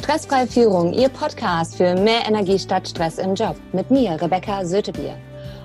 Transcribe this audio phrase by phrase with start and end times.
[0.00, 3.54] Stressfreie Führung, Ihr Podcast für mehr Energie statt Stress im Job.
[3.72, 5.14] Mit mir, Rebecca Sötebier.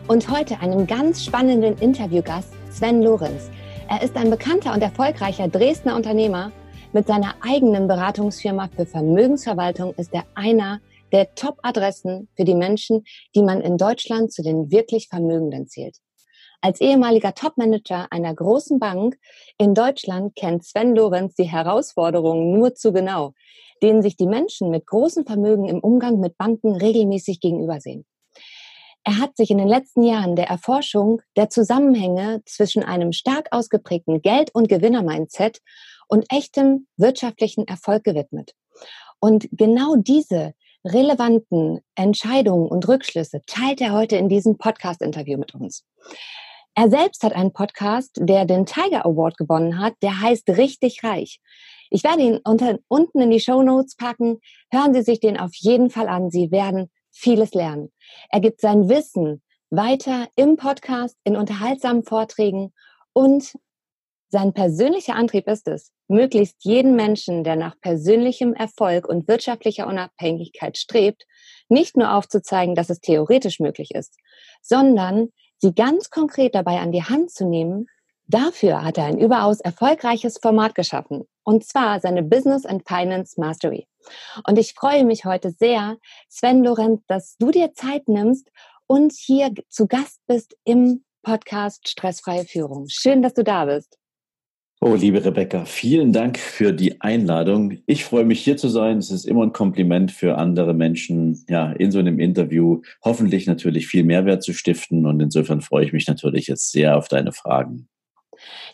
[0.10, 3.50] Und heute einen ganz spannenden Interviewgast, Sven Lorenz.
[3.88, 6.52] Er ist ein bekannter und erfolgreicher Dresdner Unternehmer.
[6.92, 10.82] Mit seiner eigenen Beratungsfirma für Vermögensverwaltung ist er einer
[11.14, 13.06] der Top-Adressen für die Menschen,
[13.36, 15.96] die man in Deutschland zu den wirklich Vermögenden zählt.
[16.60, 19.18] Als ehemaliger Topmanager einer großen Bank
[19.58, 23.34] in Deutschland kennt Sven Lorenz die Herausforderungen nur zu genau,
[23.86, 28.04] denen sich die Menschen mit großem Vermögen im Umgang mit Banken regelmäßig gegenübersehen.
[29.04, 34.24] Er hat sich in den letzten Jahren der Erforschung der Zusammenhänge zwischen einem stark ausgeprägten
[34.24, 35.60] Geld- und Gewinner-Mindset
[36.08, 38.54] und echtem wirtschaftlichen Erfolg gewidmet.
[39.20, 45.84] Und genau diese relevanten Entscheidungen und Rückschlüsse teilt er heute in diesem Podcast-Interview mit uns.
[46.74, 51.40] Er selbst hat einen Podcast, der den Tiger Award gewonnen hat, der heißt Richtig Reich.
[51.90, 54.40] Ich werde ihn unter, unten in die Show Notes packen.
[54.72, 56.30] Hören Sie sich den auf jeden Fall an.
[56.30, 57.92] Sie werden vieles lernen.
[58.30, 62.74] Er gibt sein Wissen weiter im Podcast, in unterhaltsamen Vorträgen
[63.14, 63.54] und
[64.30, 70.78] sein persönlicher Antrieb ist es, möglichst jeden Menschen, der nach persönlichem Erfolg und wirtschaftlicher Unabhängigkeit
[70.78, 71.26] strebt,
[71.70, 74.18] nicht nur aufzuzeigen, dass es theoretisch möglich ist,
[74.62, 77.88] sondern sie ganz konkret dabei an die Hand zu nehmen,
[78.28, 83.88] dafür hat er ein überaus erfolgreiches Format geschaffen, und zwar seine Business and Finance Mastery.
[84.48, 85.98] Und ich freue mich heute sehr,
[86.30, 88.50] Sven Lorenz, dass du dir Zeit nimmst
[88.88, 92.86] und hier zu Gast bist im Podcast Stressfreie Führung.
[92.88, 93.98] Schön, dass du da bist.
[94.82, 97.80] Oh, liebe Rebecca, vielen Dank für die Einladung.
[97.88, 98.98] Ich freue mich hier zu sein.
[98.98, 103.88] Es ist immer ein Kompliment für andere Menschen, ja, in so einem Interview hoffentlich natürlich
[103.88, 105.06] viel Mehrwert zu stiften.
[105.06, 107.88] Und insofern freue ich mich natürlich jetzt sehr auf deine Fragen.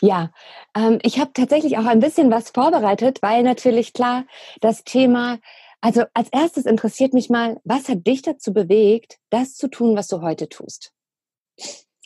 [0.02, 0.31] Ja,
[0.75, 4.25] ähm, ich habe tatsächlich auch ein bisschen was vorbereitet, weil natürlich klar
[4.61, 5.39] das Thema,
[5.81, 10.08] also als erstes interessiert mich mal, was hat dich dazu bewegt, das zu tun, was
[10.08, 10.94] du heute tust?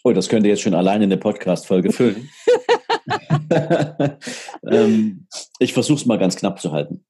[0.04, 2.30] Oh, das könnte jetzt schon alleine eine Podcast-Folge füllen.
[4.70, 5.28] ähm,
[5.60, 7.06] ich versuche es mal ganz knapp zu halten.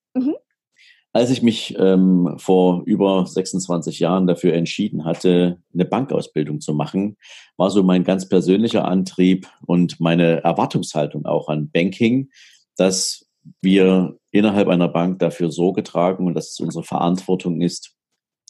[1.16, 7.16] Als ich mich ähm, vor über 26 Jahren dafür entschieden hatte, eine Bankausbildung zu machen,
[7.56, 12.32] war so mein ganz persönlicher Antrieb und meine Erwartungshaltung auch an Banking,
[12.76, 13.30] dass
[13.62, 17.95] wir innerhalb einer Bank dafür Sorge tragen und dass es unsere Verantwortung ist,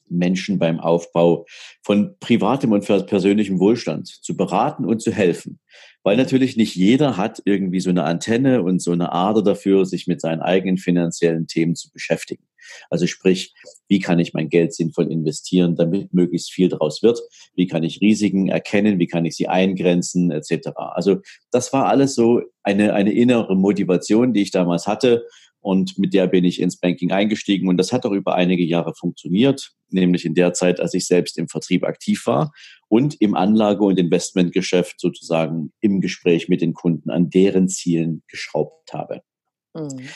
[0.08, 1.46] Menschen beim Aufbau
[1.84, 5.60] von privatem und persönlichem Wohlstand zu beraten und zu helfen.
[6.04, 10.06] Weil natürlich nicht jeder hat irgendwie so eine Antenne und so eine Ader dafür, sich
[10.08, 12.44] mit seinen eigenen finanziellen Themen zu beschäftigen.
[12.90, 13.54] Also sprich,
[13.88, 17.20] wie kann ich mein Geld sinnvoll investieren, damit möglichst viel daraus wird?
[17.56, 19.00] Wie kann ich Risiken erkennen?
[19.00, 20.70] Wie kann ich sie eingrenzen, etc.
[20.76, 21.18] Also
[21.52, 25.26] das war alles so eine, eine innere Motivation, die ich damals hatte
[25.66, 28.94] und mit der bin ich ins Banking eingestiegen und das hat auch über einige Jahre
[28.94, 32.54] funktioniert, nämlich in der Zeit, als ich selbst im Vertrieb aktiv war
[32.88, 38.94] und im Anlage- und Investmentgeschäft sozusagen im Gespräch mit den Kunden an deren Zielen geschraubt
[38.94, 39.22] habe.
[39.74, 40.08] Mhm.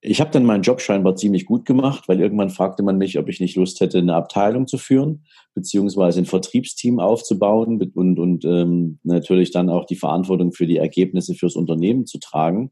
[0.00, 3.28] Ich habe dann meinen Job scheinbar ziemlich gut gemacht, weil irgendwann fragte man mich, ob
[3.28, 9.00] ich nicht Lust hätte, eine Abteilung zu führen, beziehungsweise ein Vertriebsteam aufzubauen und, und ähm,
[9.02, 12.70] natürlich dann auch die Verantwortung für die Ergebnisse fürs Unternehmen zu tragen.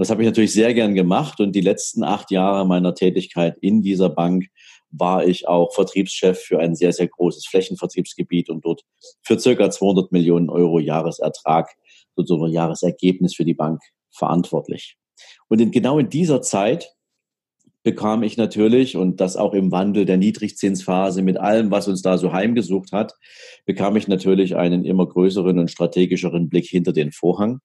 [0.00, 3.82] Das habe ich natürlich sehr gern gemacht und die letzten acht Jahre meiner Tätigkeit in
[3.82, 4.46] dieser Bank
[4.90, 8.80] war ich auch Vertriebschef für ein sehr, sehr großes Flächenvertriebsgebiet und dort
[9.22, 11.68] für circa 200 Millionen Euro Jahresertrag,
[12.16, 14.96] sozusagen Jahresergebnis für die Bank verantwortlich.
[15.48, 16.94] Und in, genau in dieser Zeit
[17.82, 22.16] bekam ich natürlich, und das auch im Wandel der Niedrigzinsphase mit allem, was uns da
[22.16, 23.12] so heimgesucht hat,
[23.66, 27.60] bekam ich natürlich einen immer größeren und strategischeren Blick hinter den Vorhang.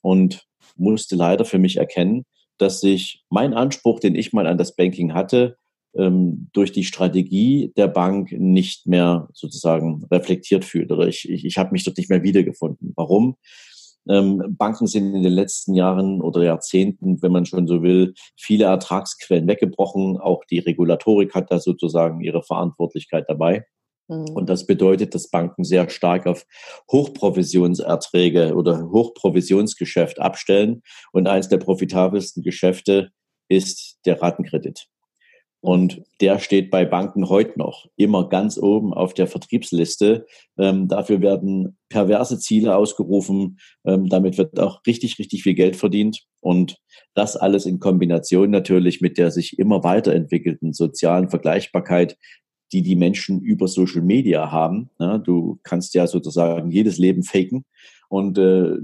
[0.00, 0.46] Und
[0.76, 2.24] musste leider für mich erkennen,
[2.56, 5.56] dass sich mein Anspruch, den ich mal an das Banking hatte,
[5.96, 11.56] ähm, durch die Strategie der Bank nicht mehr sozusagen reflektiert fühlt oder ich, ich, ich
[11.56, 12.92] habe mich dort nicht mehr wiedergefunden.
[12.94, 13.36] Warum?
[14.08, 18.64] Ähm, Banken sind in den letzten Jahren oder Jahrzehnten, wenn man schon so will, viele
[18.64, 20.18] Ertragsquellen weggebrochen.
[20.18, 23.66] Auch die Regulatorik hat da sozusagen ihre Verantwortlichkeit dabei.
[24.08, 24.30] Mhm.
[24.34, 26.46] Und das bedeutet, dass Banken sehr stark auf
[26.90, 30.82] Hochprovisionserträge oder Hochprovisionsgeschäft abstellen.
[31.12, 33.10] Und eines der profitabelsten Geschäfte
[33.48, 34.86] ist der Ratenkredit.
[35.60, 40.24] Und der steht bei Banken heute noch immer ganz oben auf der Vertriebsliste.
[40.56, 43.58] Ähm, dafür werden perverse Ziele ausgerufen.
[43.84, 46.22] Ähm, damit wird auch richtig, richtig viel Geld verdient.
[46.40, 46.76] Und
[47.14, 52.16] das alles in Kombination natürlich mit der sich immer weiterentwickelten sozialen Vergleichbarkeit
[52.72, 54.90] die die Menschen über Social Media haben.
[54.98, 57.64] Ja, du kannst ja sozusagen jedes Leben faken
[58.08, 58.76] und äh,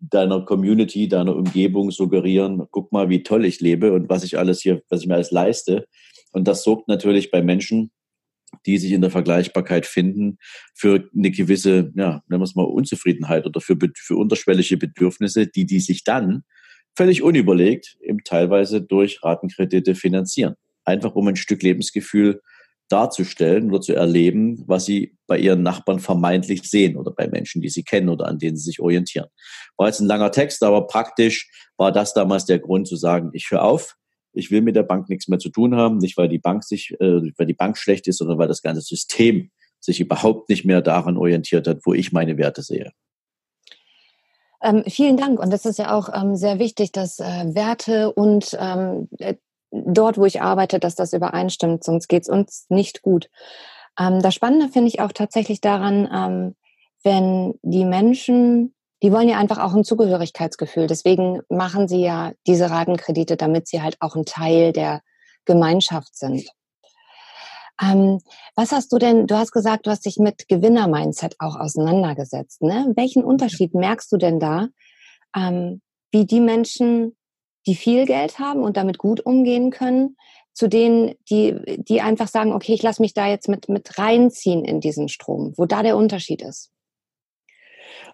[0.00, 4.60] deiner Community, deiner Umgebung suggerieren, guck mal, wie toll ich lebe und was ich alles
[4.60, 5.86] hier, was ich mir alles leiste.
[6.32, 7.90] Und das sorgt natürlich bei Menschen,
[8.64, 10.38] die sich in der Vergleichbarkeit finden,
[10.74, 15.66] für eine gewisse, ja, nennen wir es mal Unzufriedenheit oder für, für unterschwellige Bedürfnisse, die
[15.66, 16.44] die sich dann
[16.96, 20.54] völlig unüberlegt eben teilweise durch Ratenkredite finanzieren.
[20.84, 22.40] Einfach um ein Stück Lebensgefühl
[22.88, 27.68] darzustellen oder zu erleben, was sie bei ihren Nachbarn vermeintlich sehen oder bei Menschen, die
[27.68, 29.28] sie kennen oder an denen sie sich orientieren.
[29.76, 33.50] War jetzt ein langer Text, aber praktisch war das damals der Grund zu sagen, ich
[33.50, 33.96] höre auf,
[34.32, 36.92] ich will mit der Bank nichts mehr zu tun haben, nicht weil die Bank sich,
[37.00, 39.50] äh, weil die Bank schlecht ist, sondern weil das ganze System
[39.80, 42.92] sich überhaupt nicht mehr daran orientiert hat, wo ich meine Werte sehe.
[44.62, 45.38] Ähm, vielen Dank.
[45.38, 49.34] Und das ist ja auch ähm, sehr wichtig, dass äh, Werte und ähm, äh,
[49.70, 53.28] dort, wo ich arbeite, dass das übereinstimmt, sonst geht es uns nicht gut.
[53.98, 56.56] Ähm, das Spannende finde ich auch tatsächlich daran, ähm,
[57.02, 60.86] wenn die Menschen die wollen ja einfach auch ein Zugehörigkeitsgefühl.
[60.86, 65.02] Deswegen machen sie ja diese Ratenkredite, damit sie halt auch ein Teil der
[65.44, 66.48] Gemeinschaft sind.
[67.80, 68.20] Ähm,
[68.56, 72.62] was hast du denn, du hast gesagt, du hast dich mit Gewinner-Mindset auch auseinandergesetzt.
[72.62, 72.92] Ne?
[72.96, 74.68] Welchen Unterschied merkst du denn da,
[75.36, 75.80] ähm,
[76.10, 77.16] wie die Menschen,
[77.66, 80.16] die viel Geld haben und damit gut umgehen können,
[80.52, 84.64] zu denen, die, die einfach sagen, okay, ich lasse mich da jetzt mit, mit reinziehen
[84.64, 86.72] in diesen Strom, wo da der Unterschied ist?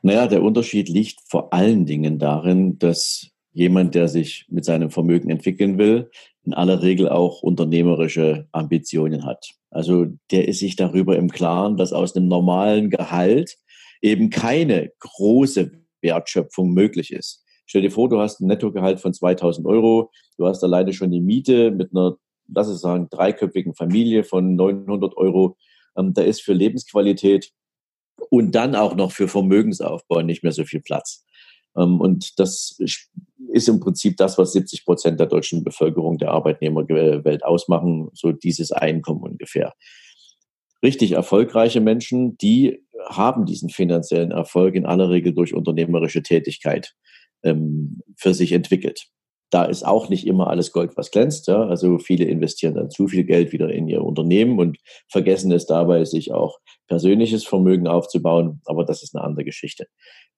[0.02, 5.30] Naja, der Unterschied liegt vor allen Dingen darin, dass jemand, der sich mit seinem Vermögen
[5.30, 6.10] entwickeln will,
[6.44, 9.54] in aller Regel auch unternehmerische Ambitionen hat.
[9.70, 13.56] Also der ist sich darüber im Klaren, dass aus einem normalen Gehalt
[14.02, 17.43] eben keine große Wertschöpfung möglich ist.
[17.66, 21.20] Stell dir vor, du hast ein Nettogehalt von 2000 Euro, du hast alleine schon die
[21.20, 22.16] Miete mit einer,
[22.52, 25.56] lass es sagen, dreiköpfigen Familie von 900 Euro.
[25.96, 27.52] Ähm, da ist für Lebensqualität
[28.30, 31.24] und dann auch noch für Vermögensaufbau nicht mehr so viel Platz.
[31.76, 32.78] Ähm, und das
[33.54, 38.72] ist im Prinzip das, was 70 Prozent der deutschen Bevölkerung der Arbeitnehmerwelt ausmachen, so dieses
[38.72, 39.74] Einkommen ungefähr.
[40.82, 46.94] Richtig erfolgreiche Menschen, die haben diesen finanziellen Erfolg in aller Regel durch unternehmerische Tätigkeit
[47.44, 49.06] ähm, für sich entwickelt.
[49.50, 51.46] Da ist auch nicht immer alles Gold, was glänzt.
[51.46, 51.66] Ja?
[51.66, 56.04] Also viele investieren dann zu viel Geld wieder in ihr Unternehmen und vergessen es dabei,
[56.04, 56.58] sich auch
[56.88, 58.60] persönliches Vermögen aufzubauen.
[58.64, 59.86] Aber das ist eine andere Geschichte.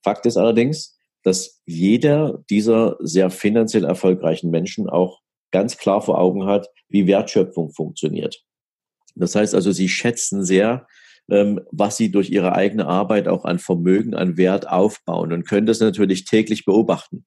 [0.03, 5.20] Fakt ist allerdings, dass jeder dieser sehr finanziell erfolgreichen Menschen auch
[5.50, 8.44] ganz klar vor Augen hat, wie Wertschöpfung funktioniert.
[9.14, 10.87] Das heißt also, sie schätzen sehr,
[11.28, 15.81] was sie durch ihre eigene Arbeit auch an Vermögen, an Wert aufbauen und können das
[15.81, 17.26] natürlich täglich beobachten.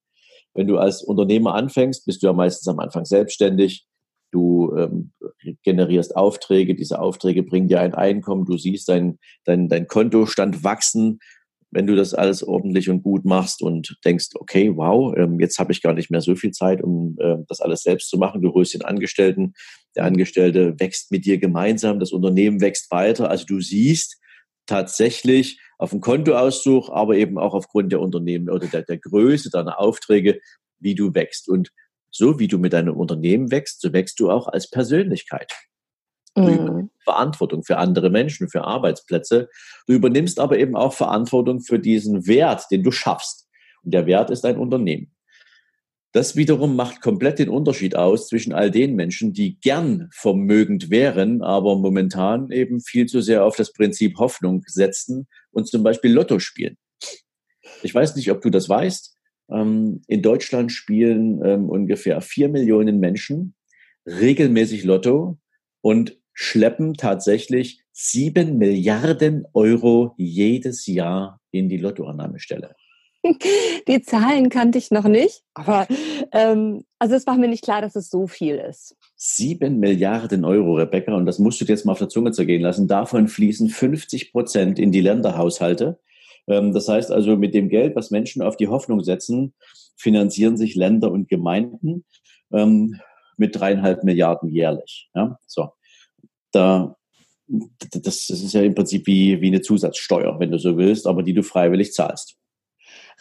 [0.53, 3.85] Wenn du als Unternehmer anfängst, bist du ja meistens am Anfang selbstständig.
[4.31, 5.11] Du ähm,
[5.63, 11.19] generierst Aufträge, diese Aufträge bringen dir ein Einkommen, du siehst dein, dein, dein Kontostand wachsen,
[11.71, 15.71] wenn du das alles ordentlich und gut machst und denkst, okay, wow, ähm, jetzt habe
[15.71, 18.41] ich gar nicht mehr so viel Zeit, um äh, das alles selbst zu machen.
[18.41, 19.53] Du holst den Angestellten,
[19.95, 23.30] der Angestellte wächst mit dir gemeinsam, das Unternehmen wächst weiter.
[23.30, 24.18] Also du siehst
[24.65, 29.80] tatsächlich auf dem Kontoauszug, aber eben auch aufgrund der Unternehmen oder der, der Größe deiner
[29.80, 30.39] Aufträge,
[30.80, 31.50] wie du wächst.
[31.50, 31.71] Und
[32.12, 35.53] so wie du mit deinem Unternehmen wächst, so wächst du auch als Persönlichkeit.
[36.35, 36.89] Du mhm.
[37.03, 39.50] Verantwortung für andere Menschen, für Arbeitsplätze.
[39.88, 43.47] Du übernimmst aber eben auch Verantwortung für diesen Wert, den du schaffst.
[43.83, 45.12] Und der Wert ist dein Unternehmen.
[46.11, 51.44] Das wiederum macht komplett den Unterschied aus zwischen all den Menschen, die gern vermögend wären,
[51.44, 56.39] aber momentan eben viel zu sehr auf das Prinzip Hoffnung setzen und zum Beispiel Lotto
[56.39, 56.78] spielen.
[57.83, 59.16] Ich weiß nicht, ob du das weißt.
[59.51, 63.54] Ähm, in Deutschland spielen ähm, ungefähr vier Millionen Menschen
[64.07, 65.37] regelmäßig Lotto
[65.81, 72.75] und schleppen tatsächlich sieben Milliarden Euro jedes Jahr in die Lottoannahmestelle.
[73.88, 75.88] Die Zahlen kannte ich noch nicht, aber
[76.31, 78.95] ähm, also es war mir nicht klar, dass es so viel ist.
[79.16, 82.61] Sieben Milliarden Euro, Rebecca, und das musst du dir jetzt mal auf der Zunge zergehen
[82.61, 82.88] lassen.
[82.88, 85.99] Davon fließen 50 Prozent in die Länderhaushalte.
[86.47, 89.54] Ähm, das heißt also, mit dem Geld, was Menschen auf die Hoffnung setzen,
[89.97, 92.06] finanzieren sich Länder und Gemeinden
[92.54, 92.99] ähm,
[93.38, 95.09] mit dreieinhalb Milliarden jährlich.
[95.14, 95.69] Ja, so
[96.52, 96.95] da
[97.49, 101.33] das ist ja im Prinzip wie, wie eine Zusatzsteuer, wenn du so willst, aber die
[101.33, 102.38] du freiwillig zahlst.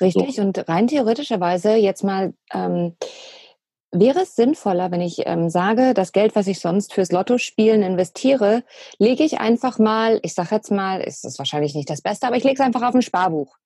[0.01, 0.43] Richtig, so.
[0.43, 2.95] und rein theoretischerweise jetzt mal, ähm,
[3.91, 8.63] wäre es sinnvoller, wenn ich ähm, sage, das Geld, was ich sonst fürs Lottospielen investiere,
[8.99, 12.37] lege ich einfach mal, ich sage jetzt mal, ist das wahrscheinlich nicht das Beste, aber
[12.37, 13.57] ich lege es einfach auf ein Sparbuch.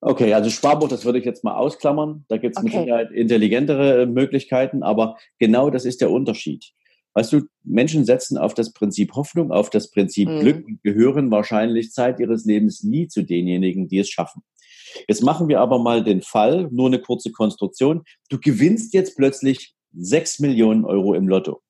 [0.00, 2.24] Okay, also Sparbuch, das würde ich jetzt mal ausklammern.
[2.28, 2.76] Da gibt es okay.
[2.76, 6.72] mit Sicherheit intelligentere Möglichkeiten, aber genau das ist der Unterschied.
[7.14, 10.40] Weißt du, Menschen setzen auf das Prinzip Hoffnung, auf das Prinzip mhm.
[10.40, 14.42] Glück und gehören wahrscheinlich Zeit ihres Lebens nie zu denjenigen, die es schaffen.
[15.08, 18.02] Jetzt machen wir aber mal den Fall, nur eine kurze Konstruktion.
[18.28, 21.60] Du gewinnst jetzt plötzlich 6 Millionen Euro im Lotto.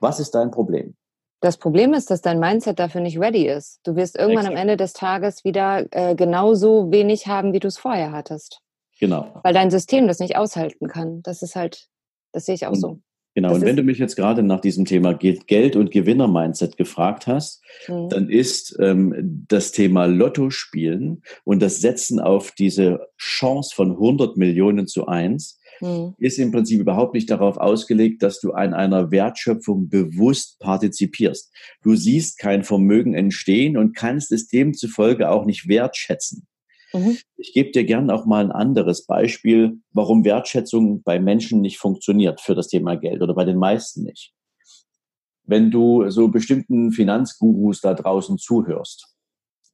[0.00, 0.96] Was ist dein Problem?
[1.40, 3.80] Das Problem ist, dass dein Mindset dafür nicht ready ist.
[3.84, 4.56] Du wirst irgendwann Exakt.
[4.56, 8.60] am Ende des Tages wieder äh, genauso wenig haben, wie du es vorher hattest.
[8.98, 9.40] Genau.
[9.44, 11.22] Weil dein System das nicht aushalten kann.
[11.22, 11.86] Das ist halt,
[12.32, 13.00] das sehe ich auch und, so.
[13.38, 17.28] Genau, das und wenn du mich jetzt gerade nach diesem Thema Geld- und Gewinner-Mindset gefragt
[17.28, 18.08] hast, mhm.
[18.08, 24.36] dann ist ähm, das Thema Lotto spielen und das Setzen auf diese Chance von 100
[24.36, 26.16] Millionen zu eins mhm.
[26.18, 31.52] ist im Prinzip überhaupt nicht darauf ausgelegt, dass du an einer Wertschöpfung bewusst partizipierst.
[31.84, 36.48] Du siehst kein Vermögen entstehen und kannst es demzufolge auch nicht wertschätzen.
[36.92, 37.18] Mhm.
[37.36, 42.40] Ich gebe dir gern auch mal ein anderes Beispiel, warum Wertschätzung bei Menschen nicht funktioniert
[42.40, 44.32] für das Thema Geld oder bei den meisten nicht.
[45.44, 49.14] Wenn du so bestimmten Finanzgurus da draußen zuhörst,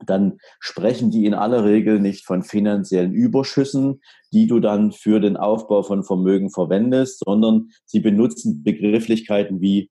[0.06, 4.00] dann sprechen die in aller Regel nicht von finanziellen Überschüssen,
[4.32, 9.90] die du dann für den Aufbau von Vermögen verwendest, sondern sie benutzen Begrifflichkeiten wie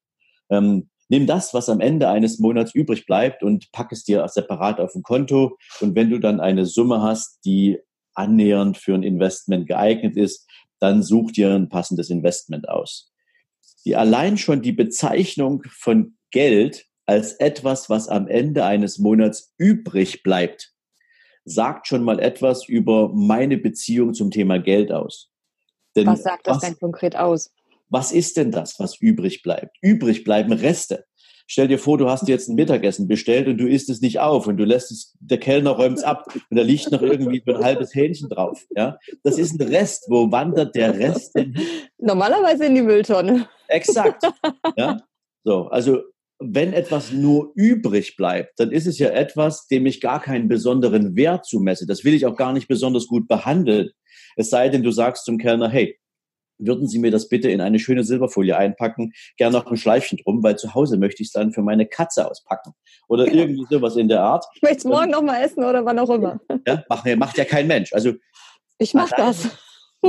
[0.49, 4.79] ähm, Nimm das, was am Ende eines Monats übrig bleibt und pack es dir separat
[4.79, 5.59] auf ein Konto.
[5.79, 7.77] Und wenn du dann eine Summe hast, die
[8.15, 13.11] annähernd für ein Investment geeignet ist, dann such dir ein passendes Investment aus.
[13.85, 20.23] Die allein schon die Bezeichnung von Geld als etwas, was am Ende eines Monats übrig
[20.23, 20.73] bleibt,
[21.45, 25.29] sagt schon mal etwas über meine Beziehung zum Thema Geld aus.
[25.95, 27.51] Denn was sagt das was, denn konkret aus?
[27.93, 29.77] Was ist denn das, was übrig bleibt?
[29.79, 31.05] Übrig bleiben Reste.
[31.45, 34.47] Stell dir vor, du hast jetzt ein Mittagessen bestellt und du isst es nicht auf
[34.47, 37.63] und du lässt es, der Kellner räumt es ab und da liegt noch irgendwie ein
[37.63, 38.65] halbes Hähnchen drauf.
[38.75, 40.05] Ja, das ist ein Rest.
[40.07, 41.55] Wo wandert der Rest denn?
[41.99, 43.47] Normalerweise in die Mülltonne.
[43.67, 44.23] Exakt.
[44.75, 44.97] Ja,
[45.43, 45.67] so.
[45.67, 46.01] Also
[46.39, 51.15] wenn etwas nur übrig bleibt, dann ist es ja etwas, dem ich gar keinen besonderen
[51.15, 51.85] Wert zumesse.
[51.85, 53.91] Das will ich auch gar nicht besonders gut behandeln.
[54.35, 55.99] Es sei denn, du sagst zum Kellner, hey,
[56.57, 60.43] würden Sie mir das bitte in eine schöne Silberfolie einpacken, gerne noch ein Schleifchen drum,
[60.43, 62.73] weil zu Hause möchte ich es dann für meine Katze auspacken.
[63.07, 63.41] Oder genau.
[63.41, 64.45] irgendwie sowas in der Art.
[64.55, 66.39] Ich möchte es morgen noch mal essen oder wann auch immer.
[66.67, 67.93] Ja, macht, macht ja kein Mensch.
[67.93, 68.13] Also
[68.77, 69.49] ich mache das.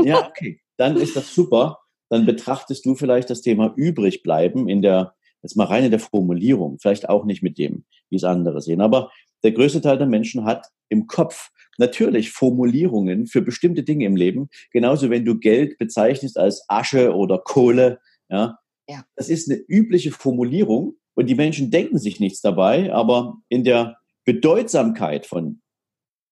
[0.02, 0.60] Ja, okay.
[0.76, 1.78] Dann ist das super.
[2.08, 6.00] Dann betrachtest du vielleicht das Thema übrig bleiben in der, jetzt mal rein in der
[6.00, 8.80] Formulierung, vielleicht auch nicht mit dem, wie es andere sehen.
[8.80, 9.12] Aber
[9.44, 14.48] der größte Teil der Menschen hat im Kopf natürlich Formulierungen für bestimmte Dinge im Leben.
[14.72, 18.00] Genauso, wenn du Geld bezeichnest als Asche oder Kohle.
[18.28, 18.58] Ja,
[18.88, 19.04] ja.
[19.16, 23.98] Das ist eine übliche Formulierung und die Menschen denken sich nichts dabei, aber in der
[24.24, 25.60] Bedeutsamkeit von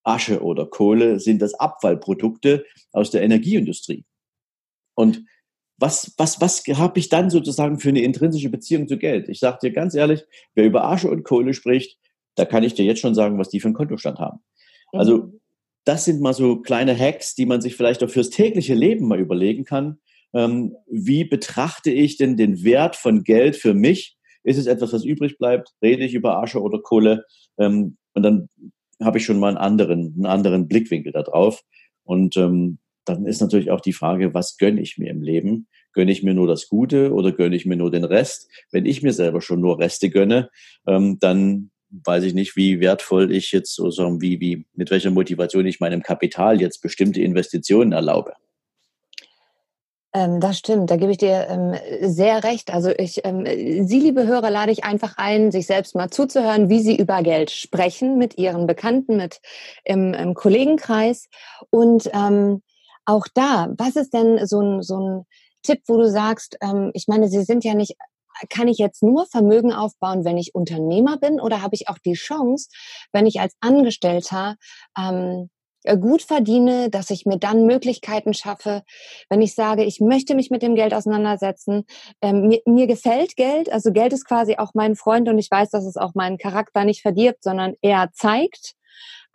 [0.04, 4.04] Asche oder Kohle sind das Abfallprodukte aus der Energieindustrie.
[4.94, 5.24] Und
[5.78, 9.28] was, was, was habe ich dann sozusagen für eine intrinsische Beziehung zu Geld?
[9.28, 11.98] Ich sage dir ganz ehrlich, wer über Asche und Kohle spricht,
[12.34, 14.40] da kann ich dir jetzt schon sagen, was die für einen Kontostand haben.
[14.92, 15.40] Also mhm.
[15.84, 19.20] das sind mal so kleine Hacks, die man sich vielleicht auch fürs tägliche Leben mal
[19.20, 19.98] überlegen kann.
[20.34, 24.16] Ähm, wie betrachte ich denn den Wert von Geld für mich?
[24.44, 25.70] Ist es etwas, was übrig bleibt?
[25.82, 27.24] Rede ich über Asche oder Kohle?
[27.58, 28.48] Ähm, und dann
[29.02, 31.62] habe ich schon mal einen anderen, einen anderen Blickwinkel da drauf.
[32.04, 35.66] Und ähm, dann ist natürlich auch die Frage, was gönne ich mir im Leben?
[35.92, 38.48] Gönne ich mir nur das Gute oder gönne ich mir nur den Rest?
[38.70, 40.50] Wenn ich mir selber schon nur Reste gönne,
[40.86, 45.66] ähm, dann weiß ich nicht, wie wertvoll ich jetzt, so wie, wie, mit welcher Motivation
[45.66, 48.32] ich meinem Kapital jetzt bestimmte Investitionen erlaube.
[50.14, 52.72] Ähm, das stimmt, da gebe ich dir ähm, sehr recht.
[52.72, 53.46] Also ich, ähm,
[53.86, 57.50] Sie, liebe Hörer, lade ich einfach ein, sich selbst mal zuzuhören, wie Sie über Geld
[57.50, 59.40] sprechen mit Ihren Bekannten, mit
[59.84, 61.28] im, im Kollegenkreis.
[61.70, 62.62] Und ähm,
[63.06, 65.26] auch da, was ist denn so ein, so ein
[65.62, 67.96] Tipp, wo du sagst, ähm, ich meine, Sie sind ja nicht
[68.48, 72.14] kann ich jetzt nur Vermögen aufbauen, wenn ich Unternehmer bin oder habe ich auch die
[72.14, 72.68] Chance,
[73.12, 74.56] wenn ich als Angestellter
[74.98, 75.50] ähm,
[75.84, 78.82] äh, gut verdiene, dass ich mir dann Möglichkeiten schaffe,
[79.28, 81.84] wenn ich sage, ich möchte mich mit dem Geld auseinandersetzen.
[82.20, 85.70] Ähm, mir, mir gefällt Geld, also Geld ist quasi auch mein Freund und ich weiß,
[85.70, 88.74] dass es auch meinen Charakter nicht verdirbt, sondern eher zeigt.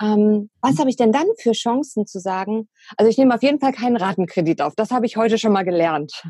[0.01, 2.69] Ähm, was habe ich denn dann für Chancen zu sagen?
[2.97, 4.73] Also ich nehme auf jeden Fall keinen Ratenkredit auf.
[4.75, 6.23] Das habe ich heute schon mal gelernt.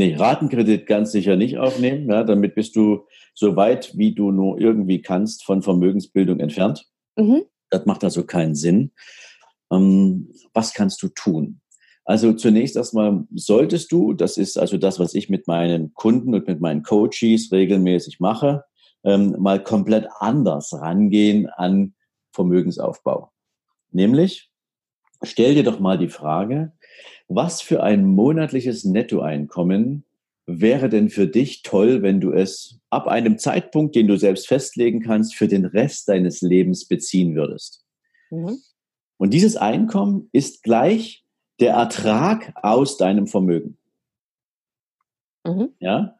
[0.00, 2.08] Nee, Ratenkredit ganz sicher nicht aufnehmen.
[2.08, 3.04] Ja, damit bist du
[3.34, 6.86] so weit, wie du nur irgendwie kannst, von Vermögensbildung entfernt.
[7.16, 7.42] Mhm.
[7.68, 8.92] Das macht also keinen Sinn.
[9.70, 11.60] Ähm, was kannst du tun?
[12.06, 16.48] Also zunächst erstmal solltest du, das ist also das, was ich mit meinen Kunden und
[16.48, 18.64] mit meinen Coaches regelmäßig mache,
[19.04, 21.92] ähm, mal komplett anders rangehen an
[22.32, 23.32] Vermögensaufbau.
[23.90, 24.50] Nämlich,
[25.22, 26.72] stell dir doch mal die Frage,
[27.30, 30.04] was für ein monatliches Nettoeinkommen
[30.46, 35.00] wäre denn für dich toll, wenn du es ab einem Zeitpunkt, den du selbst festlegen
[35.00, 37.84] kannst, für den Rest deines Lebens beziehen würdest?
[38.30, 38.58] Mhm.
[39.16, 41.24] Und dieses Einkommen ist gleich
[41.60, 43.78] der Ertrag aus deinem Vermögen.
[45.44, 45.70] Mhm.
[45.78, 46.16] Ja?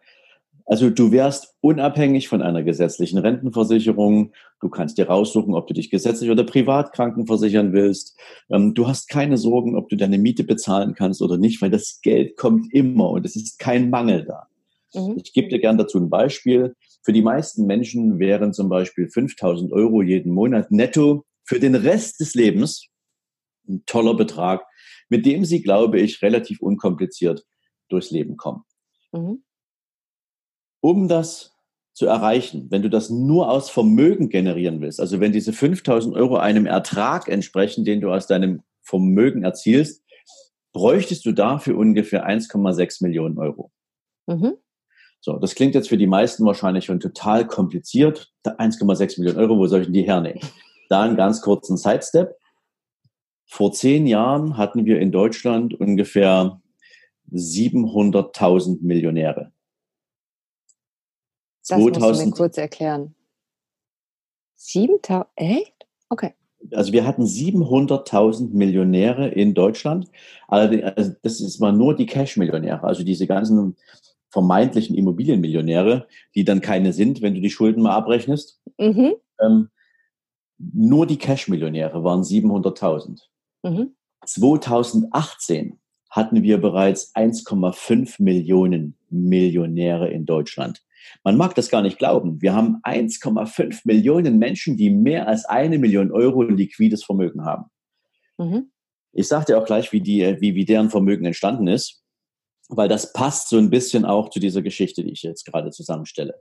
[0.71, 4.33] Also du wärst unabhängig von einer gesetzlichen Rentenversicherung.
[4.61, 8.17] Du kannst dir raussuchen, ob du dich gesetzlich oder privat krankenversichern willst.
[8.51, 11.99] Ähm, du hast keine Sorgen, ob du deine Miete bezahlen kannst oder nicht, weil das
[12.03, 14.47] Geld kommt immer und es ist kein Mangel da.
[14.95, 15.21] Mhm.
[15.21, 16.77] Ich gebe dir gern dazu ein Beispiel.
[17.03, 22.21] Für die meisten Menschen wären zum Beispiel 5000 Euro jeden Monat netto für den Rest
[22.21, 22.87] des Lebens
[23.69, 24.63] ein toller Betrag,
[25.09, 27.45] mit dem sie, glaube ich, relativ unkompliziert
[27.89, 28.63] durchs Leben kommen.
[29.11, 29.43] Mhm
[30.81, 31.57] um das
[31.93, 36.37] zu erreichen, wenn du das nur aus Vermögen generieren willst, also wenn diese 5000 Euro
[36.37, 40.03] einem Ertrag entsprechen, den du aus deinem Vermögen erzielst,
[40.73, 43.71] bräuchtest du dafür ungefähr 1,6 Millionen Euro.
[44.27, 44.55] Mhm.
[45.21, 48.33] So, das klingt jetzt für die meisten wahrscheinlich schon total kompliziert.
[48.45, 50.41] 1,6 Millionen Euro, wo soll ich denn die hernehmen?
[50.89, 52.35] Da einen ganz kurzen Sidestep.
[53.47, 56.61] Vor zehn Jahren hatten wir in Deutschland ungefähr
[57.33, 59.53] 700.000 Millionäre.
[61.71, 63.15] Das 2000, musst du mir kurz erklären.
[64.57, 65.87] 7000, echt?
[66.09, 66.35] Okay.
[66.75, 70.11] Also wir hatten 700.000 Millionäre in Deutschland.
[70.49, 70.77] Also
[71.23, 73.77] das ist mal nur die Cash-Millionäre, also diese ganzen
[74.29, 78.61] vermeintlichen Immobilienmillionäre, die dann keine sind, wenn du die Schulden mal abrechnest.
[78.79, 79.15] Mhm.
[79.41, 79.71] Ähm,
[80.59, 83.21] nur die Cash-Millionäre waren 700.000.
[83.63, 83.95] Mhm.
[84.27, 85.79] 2018
[86.11, 90.83] hatten wir bereits 1,5 Millionen Millionäre in Deutschland.
[91.25, 92.41] Man mag das gar nicht glauben.
[92.41, 97.67] Wir haben 1,5 Millionen Menschen, die mehr als eine Million Euro liquides Vermögen haben.
[98.39, 98.71] Mhm.
[99.13, 102.03] Ich sage dir auch gleich, wie, die, wie, wie deren Vermögen entstanden ist,
[102.69, 106.41] weil das passt so ein bisschen auch zu dieser Geschichte, die ich jetzt gerade zusammenstelle.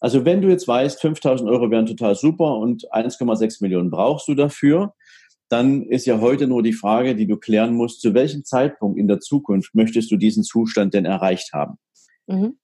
[0.00, 4.34] Also wenn du jetzt weißt, 5000 Euro wären total super und 1,6 Millionen brauchst du
[4.34, 4.94] dafür,
[5.48, 9.08] dann ist ja heute nur die Frage, die du klären musst, zu welchem Zeitpunkt in
[9.08, 11.78] der Zukunft möchtest du diesen Zustand denn erreicht haben?
[12.26, 12.58] Mhm.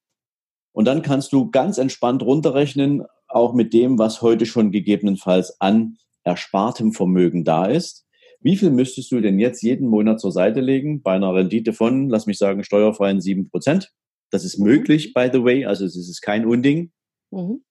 [0.75, 5.95] Und dann kannst du ganz entspannt runterrechnen, auch mit dem, was heute schon gegebenenfalls an
[6.25, 8.05] erspartem Vermögen da ist.
[8.41, 12.09] Wie viel müsstest du denn jetzt jeden Monat zur Seite legen bei einer Rendite von,
[12.09, 13.93] lass mich sagen, steuerfreien sieben Prozent?
[14.31, 14.65] Das ist mhm.
[14.65, 16.91] möglich, by the way, also es ist kein Unding.
[17.31, 17.63] Mhm.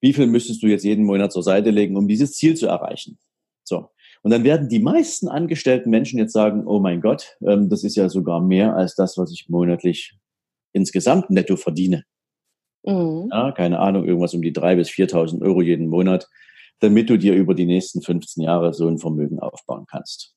[0.00, 3.18] Wie viel müsstest du jetzt jeden Monat zur Seite legen, um dieses Ziel zu erreichen?
[3.64, 3.88] So.
[4.22, 7.96] Und dann werden die meisten angestellten Menschen jetzt sagen, oh mein Gott, ähm, das ist
[7.96, 10.16] ja sogar mehr als das, was ich monatlich
[10.74, 12.04] insgesamt netto verdiene.
[12.84, 13.30] Mhm.
[13.32, 16.28] Ja, keine Ahnung, irgendwas um die drei bis 4.000 Euro jeden Monat,
[16.80, 20.34] damit du dir über die nächsten 15 Jahre so ein Vermögen aufbauen kannst.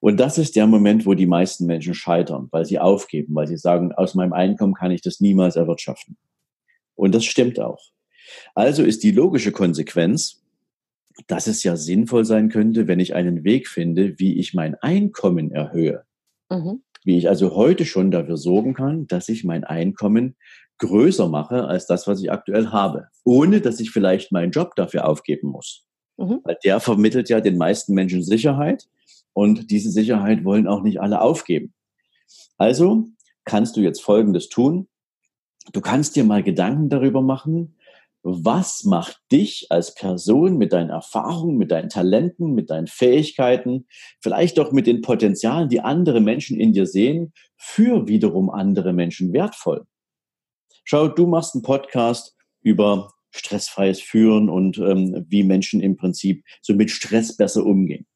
[0.00, 3.56] Und das ist der Moment, wo die meisten Menschen scheitern, weil sie aufgeben, weil sie
[3.56, 6.16] sagen, aus meinem Einkommen kann ich das niemals erwirtschaften.
[6.94, 7.90] Und das stimmt auch.
[8.54, 10.42] Also ist die logische Konsequenz,
[11.26, 15.50] dass es ja sinnvoll sein könnte, wenn ich einen Weg finde, wie ich mein Einkommen
[15.50, 16.04] erhöhe.
[16.50, 20.36] Mhm wie ich also heute schon dafür sorgen kann, dass ich mein Einkommen
[20.78, 25.08] größer mache als das, was ich aktuell habe, ohne dass ich vielleicht meinen Job dafür
[25.08, 25.86] aufgeben muss.
[26.16, 26.40] Mhm.
[26.44, 28.88] Weil der vermittelt ja den meisten Menschen Sicherheit
[29.32, 31.74] und diese Sicherheit wollen auch nicht alle aufgeben.
[32.56, 33.08] Also
[33.44, 34.88] kannst du jetzt Folgendes tun.
[35.72, 37.73] Du kannst dir mal Gedanken darüber machen,
[38.24, 43.86] was macht dich als Person mit deinen Erfahrungen, mit deinen Talenten, mit deinen Fähigkeiten,
[44.22, 49.34] vielleicht auch mit den Potenzialen, die andere Menschen in dir sehen, für wiederum andere Menschen
[49.34, 49.84] wertvoll.
[50.84, 56.72] Schau, du machst einen Podcast über stressfreies Führen und ähm, wie Menschen im Prinzip so
[56.72, 58.06] mit Stress besser umgehen.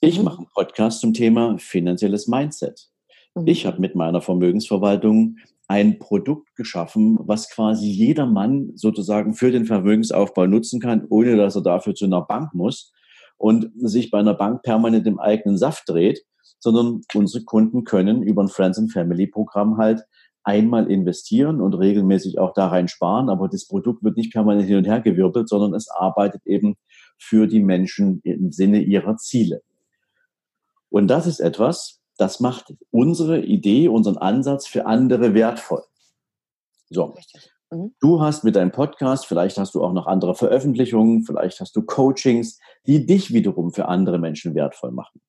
[0.00, 0.24] Ich mhm.
[0.24, 2.88] mache einen Podcast zum Thema finanzielles Mindset.
[3.34, 3.46] Mhm.
[3.46, 5.38] Ich habe mit meiner Vermögensverwaltung
[5.72, 11.56] ein Produkt geschaffen, was quasi jeder Mann sozusagen für den Vermögensaufbau nutzen kann, ohne dass
[11.56, 12.92] er dafür zu einer Bank muss
[13.38, 16.26] und sich bei einer Bank permanent im eigenen Saft dreht,
[16.58, 20.02] sondern unsere Kunden können über ein Friends and Family Programm halt
[20.44, 24.76] einmal investieren und regelmäßig auch da rein sparen, aber das Produkt wird nicht permanent hin
[24.76, 26.76] und her gewirbelt, sondern es arbeitet eben
[27.16, 29.62] für die Menschen im Sinne ihrer Ziele.
[30.90, 35.82] Und das ist etwas, das macht unsere Idee, unseren Ansatz für andere wertvoll.
[36.90, 37.14] So.
[37.70, 37.94] Mhm.
[38.00, 41.82] Du hast mit deinem Podcast, vielleicht hast du auch noch andere Veröffentlichungen, vielleicht hast du
[41.82, 45.20] Coachings, die dich wiederum für andere Menschen wertvoll machen.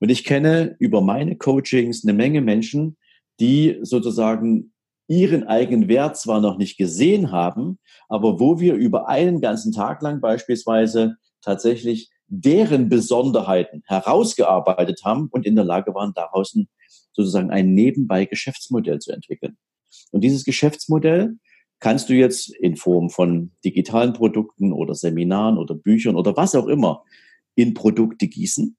[0.00, 2.96] Und ich kenne über meine Coachings eine Menge Menschen,
[3.40, 4.72] die sozusagen
[5.08, 10.02] ihren eigenen Wert zwar noch nicht gesehen haben, aber wo wir über einen ganzen Tag
[10.02, 16.68] lang beispielsweise tatsächlich deren Besonderheiten herausgearbeitet haben und in der Lage waren, daraus ein,
[17.12, 19.58] sozusagen ein nebenbei Geschäftsmodell zu entwickeln.
[20.12, 21.36] Und dieses Geschäftsmodell
[21.80, 26.66] kannst du jetzt in Form von digitalen Produkten oder Seminaren oder Büchern oder was auch
[26.66, 27.02] immer
[27.56, 28.76] in Produkte gießen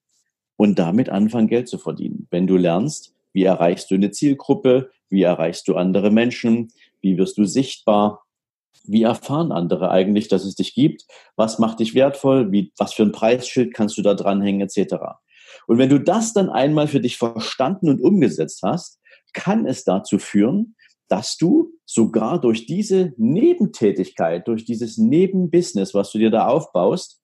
[0.55, 2.27] und damit anfangen, Geld zu verdienen.
[2.31, 7.37] Wenn du lernst, wie erreichst du eine Zielgruppe, wie erreichst du andere Menschen, wie wirst
[7.37, 8.20] du sichtbar,
[8.83, 11.05] wie erfahren andere eigentlich, dass es dich gibt,
[11.35, 14.95] was macht dich wertvoll, wie, was für ein Preisschild kannst du da dranhängen, etc.
[15.67, 18.99] Und wenn du das dann einmal für dich verstanden und umgesetzt hast,
[19.33, 20.75] kann es dazu führen,
[21.07, 27.21] dass du sogar durch diese Nebentätigkeit, durch dieses Nebenbusiness, was du dir da aufbaust,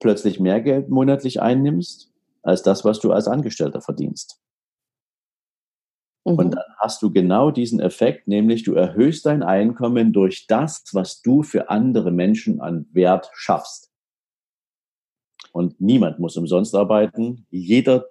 [0.00, 2.10] plötzlich mehr Geld monatlich einnimmst,
[2.42, 4.40] als das, was du als Angestellter verdienst.
[6.28, 6.38] Mhm.
[6.38, 11.22] Und dann hast du genau diesen Effekt, nämlich du erhöhst dein Einkommen durch das, was
[11.22, 13.90] du für andere Menschen an Wert schaffst.
[15.52, 17.46] Und niemand muss umsonst arbeiten.
[17.50, 18.06] Jeder,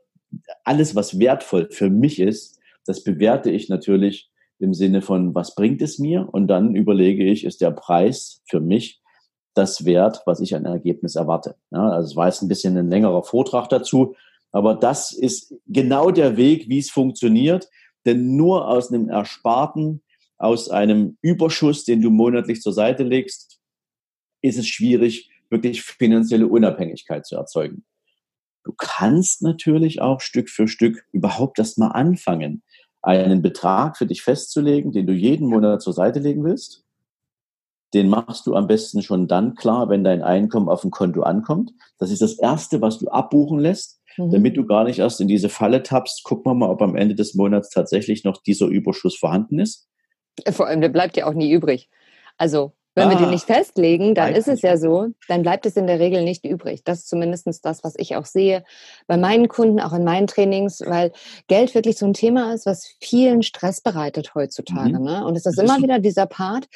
[0.64, 5.82] alles, was wertvoll für mich ist, das bewerte ich natürlich im Sinne von, was bringt
[5.82, 6.28] es mir?
[6.32, 9.02] Und dann überlege ich, ist der Preis für mich
[9.54, 11.56] das wert, was ich an Ergebnis erwarte?
[11.72, 14.16] Ja, also es war jetzt ein bisschen ein längerer Vortrag dazu,
[14.52, 17.70] aber das ist genau der Weg, wie es funktioniert.
[18.08, 20.02] Denn nur aus einem Ersparten,
[20.38, 23.60] aus einem Überschuss, den du monatlich zur Seite legst,
[24.42, 27.86] ist es schwierig, wirklich finanzielle Unabhängigkeit zu erzeugen.
[28.64, 32.64] Du kannst natürlich auch Stück für Stück überhaupt erst mal anfangen,
[33.02, 36.86] einen Betrag für dich festzulegen, den du jeden Monat zur Seite legen willst.
[37.94, 41.72] Den machst du am besten schon dann klar, wenn dein Einkommen auf dem Konto ankommt.
[41.98, 44.32] Das ist das Erste, was du abbuchen lässt, mhm.
[44.32, 46.24] damit du gar nicht erst in diese Falle tappst.
[46.24, 49.88] Gucken wir mal, ob am Ende des Monats tatsächlich noch dieser Überschuss vorhanden ist.
[50.50, 51.90] Vor allem, der bleibt ja auch nie übrig.
[52.38, 55.78] Also wenn ah, wir den nicht festlegen, dann ist es ja so, dann bleibt es
[55.78, 56.84] in der Regel nicht übrig.
[56.84, 58.64] Das ist zumindest das, was ich auch sehe
[59.06, 61.12] bei meinen Kunden, auch in meinen Trainings, weil
[61.48, 64.98] Geld wirklich so ein Thema ist, was vielen Stress bereitet heutzutage.
[64.98, 65.06] Mhm.
[65.06, 65.26] Ne?
[65.26, 66.68] Und es ist das immer ist wieder dieser Part,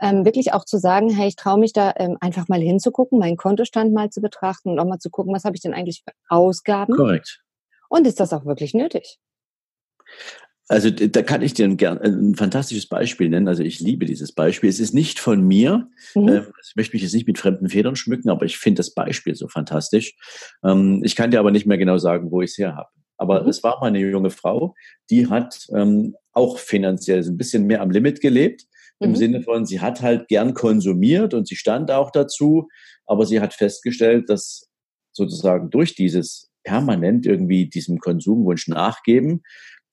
[0.00, 3.36] ähm, wirklich auch zu sagen, hey, ich traue mich da ähm, einfach mal hinzugucken, meinen
[3.36, 6.14] Kontostand mal zu betrachten und auch mal zu gucken, was habe ich denn eigentlich für
[6.30, 6.96] Ausgaben?
[6.96, 7.42] Korrekt.
[7.90, 9.18] Und ist das auch wirklich nötig?
[10.68, 13.46] Also da kann ich dir ein, ein, fantastisches Beispiel nennen.
[13.46, 14.68] Also ich liebe dieses Beispiel.
[14.68, 15.88] Es ist nicht von mir.
[16.14, 16.28] Mhm.
[16.28, 19.36] Ähm, ich möchte mich jetzt nicht mit fremden Federn schmücken, aber ich finde das Beispiel
[19.36, 20.16] so fantastisch.
[20.64, 22.88] Ähm, ich kann dir aber nicht mehr genau sagen, wo ich es her habe.
[23.16, 23.48] Aber mhm.
[23.48, 24.74] es war mal eine junge Frau,
[25.08, 28.64] die hat ähm, auch finanziell ein bisschen mehr am Limit gelebt.
[28.98, 29.16] Im mhm.
[29.16, 32.68] Sinne von, sie hat halt gern konsumiert und sie stand auch dazu,
[33.06, 34.68] aber sie hat festgestellt, dass
[35.12, 39.42] sozusagen durch dieses permanent irgendwie diesem Konsumwunsch nachgeben,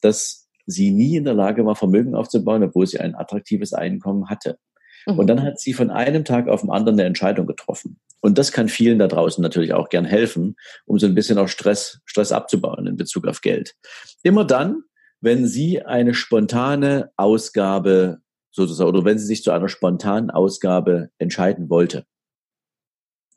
[0.02, 4.58] dass sie nie in der Lage war, Vermögen aufzubauen, obwohl sie ein attraktives Einkommen hatte.
[5.06, 5.19] Mhm.
[5.19, 7.99] Und dann hat sie von einem Tag auf den anderen eine Entscheidung getroffen.
[8.21, 11.49] Und das kann vielen da draußen natürlich auch gern helfen, um so ein bisschen auch
[11.49, 13.76] Stress, Stress abzubauen in Bezug auf Geld.
[14.23, 14.84] Immer dann,
[15.19, 18.19] wenn sie eine spontane Ausgabe
[18.52, 22.06] sozusagen, oder wenn sie sich zu einer spontanen Ausgabe entscheiden wollte.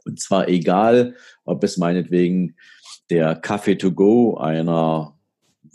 [0.04, 2.56] Und zwar egal, ob es meinetwegen
[3.10, 5.15] der Kaffee to go einer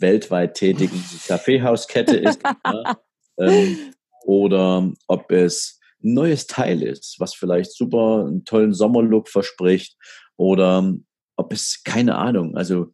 [0.02, 2.98] weltweit tätigen Kaffeehauskette ist ja,
[3.38, 9.96] ähm, oder ob es ein neues Teil ist, was vielleicht super einen tollen Sommerlook verspricht
[10.36, 10.94] oder
[11.36, 12.92] ob es keine Ahnung, also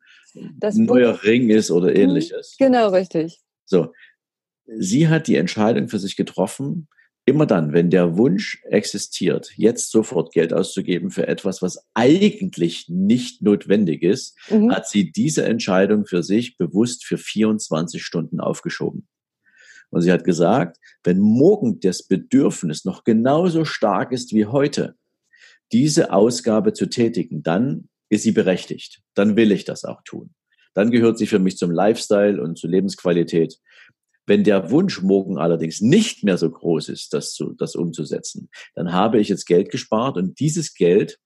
[0.59, 1.23] das ein neuer.
[1.25, 1.97] Ring ist oder mhm.
[1.97, 2.57] ähnliches.
[2.59, 3.41] Genau, richtig.
[3.65, 3.93] So,
[4.67, 6.89] sie hat die Entscheidung für sich getroffen,
[7.29, 13.43] Immer dann, wenn der Wunsch existiert, jetzt sofort Geld auszugeben für etwas, was eigentlich nicht
[13.43, 14.73] notwendig ist, mhm.
[14.73, 19.09] hat sie diese Entscheidung für sich bewusst für 24 Stunden aufgeschoben.
[19.91, 24.97] Und sie hat gesagt, wenn morgen das Bedürfnis noch genauso stark ist wie heute,
[25.71, 29.03] diese Ausgabe zu tätigen, dann ist sie berechtigt.
[29.13, 30.31] Dann will ich das auch tun.
[30.73, 33.59] Dann gehört sie für mich zum Lifestyle und zur Lebensqualität.
[34.29, 38.93] Wenn der Wunsch morgen allerdings nicht mehr so groß ist, das, zu, das umzusetzen, dann
[38.93, 41.19] habe ich jetzt Geld gespart und dieses Geld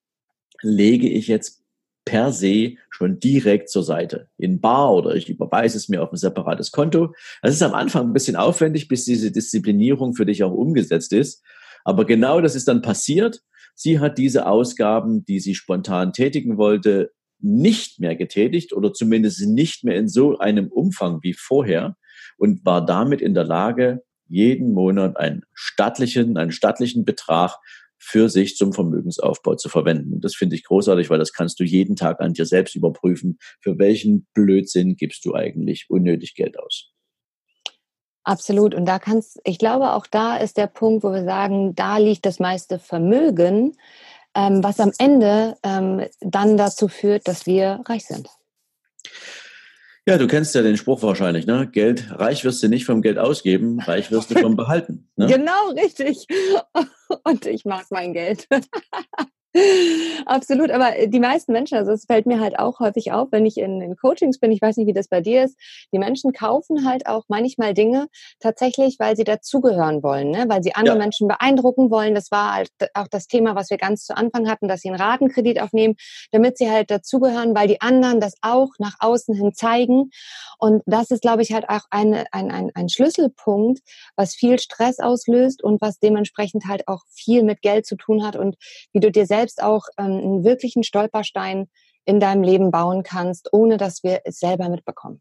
[0.62, 1.62] lege ich jetzt
[2.04, 4.28] per se schon direkt zur Seite.
[4.38, 7.12] In Bar oder ich überweise es mir auf ein separates Konto.
[7.42, 11.42] Das ist am Anfang ein bisschen aufwendig, bis diese Disziplinierung für dich auch umgesetzt ist.
[11.84, 13.42] Aber genau das ist dann passiert.
[13.74, 17.10] Sie hat diese Ausgaben, die sie spontan tätigen wollte,
[17.40, 21.96] nicht mehr getätigt oder zumindest nicht mehr in so einem Umfang wie vorher
[22.42, 27.56] und war damit in der Lage, jeden Monat einen stattlichen, einen stattlichen Betrag
[27.98, 30.20] für sich zum Vermögensaufbau zu verwenden.
[30.20, 33.38] Das finde ich großartig, weil das kannst du jeden Tag an dir selbst überprüfen.
[33.60, 36.90] Für welchen Blödsinn gibst du eigentlich unnötig Geld aus?
[38.24, 38.74] Absolut.
[38.74, 42.26] Und da kannst, ich glaube, auch da ist der Punkt, wo wir sagen, da liegt
[42.26, 43.76] das meiste Vermögen,
[44.34, 48.28] ähm, was am Ende ähm, dann dazu führt, dass wir reich sind.
[50.04, 51.68] Ja, du kennst ja den Spruch wahrscheinlich, ne?
[51.70, 55.08] Geld, reich wirst du nicht vom Geld ausgeben, reich wirst du vom Behalten.
[55.14, 55.26] Ne?
[55.32, 56.26] Genau, richtig.
[57.22, 58.48] Und ich mag mein Geld.
[60.24, 63.44] Absolut, aber äh, die meisten Menschen, also es fällt mir halt auch häufig auf, wenn
[63.44, 65.58] ich in, in, Coachings bin, ich weiß nicht, wie das bei dir ist,
[65.92, 68.08] die Menschen kaufen halt auch manchmal Dinge
[68.40, 70.46] tatsächlich, weil sie dazugehören wollen, ne?
[70.48, 71.02] weil sie andere ja.
[71.02, 72.14] Menschen beeindrucken wollen.
[72.14, 75.00] Das war halt auch das Thema, was wir ganz zu Anfang hatten, dass sie einen
[75.00, 75.96] Ratenkredit aufnehmen,
[76.30, 80.10] damit sie halt dazugehören, weil die anderen das auch nach außen hin zeigen.
[80.58, 83.80] Und das ist, glaube ich, halt auch eine, ein, ein, ein Schlüsselpunkt,
[84.16, 88.36] was viel Stress auslöst und was dementsprechend halt auch viel mit Geld zu tun hat
[88.36, 88.56] und
[88.92, 91.66] wie du dir selbst auch ähm, einen wirklichen Stolperstein
[92.04, 95.20] in deinem Leben bauen kannst, ohne dass wir es selber mitbekommen.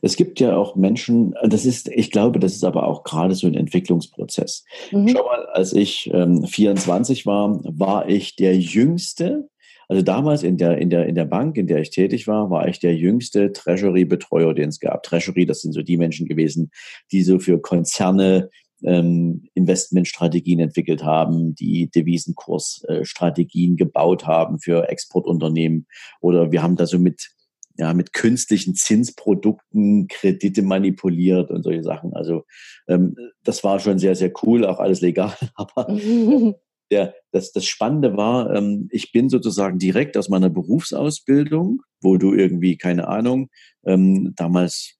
[0.00, 3.46] Es gibt ja auch Menschen, das ist, ich glaube, das ist aber auch gerade so
[3.46, 4.64] ein Entwicklungsprozess.
[4.90, 5.08] Mhm.
[5.08, 9.48] Schau mal, als ich ähm, 24 war, war ich der Jüngste.
[9.88, 12.66] Also damals in der, in, der, in der Bank, in der ich tätig war, war
[12.68, 15.02] ich der jüngste Treasury-Betreuer, den es gab.
[15.02, 16.70] Treasury, das sind so die Menschen gewesen,
[17.10, 18.48] die so für Konzerne
[18.84, 25.86] ähm, Investmentstrategien entwickelt haben, die Devisenkursstrategien gebaut haben für Exportunternehmen.
[26.20, 27.30] Oder wir haben da so mit,
[27.76, 32.12] ja, mit künstlichen Zinsprodukten Kredite manipuliert und solche Sachen.
[32.14, 32.44] Also
[32.88, 35.34] ähm, das war schon sehr, sehr cool, auch alles legal.
[35.54, 35.86] Aber
[36.90, 42.34] der, das, das Spannende war, ähm, ich bin sozusagen direkt aus meiner Berufsausbildung, wo du
[42.34, 43.48] irgendwie, keine Ahnung,
[43.84, 44.98] ähm, damals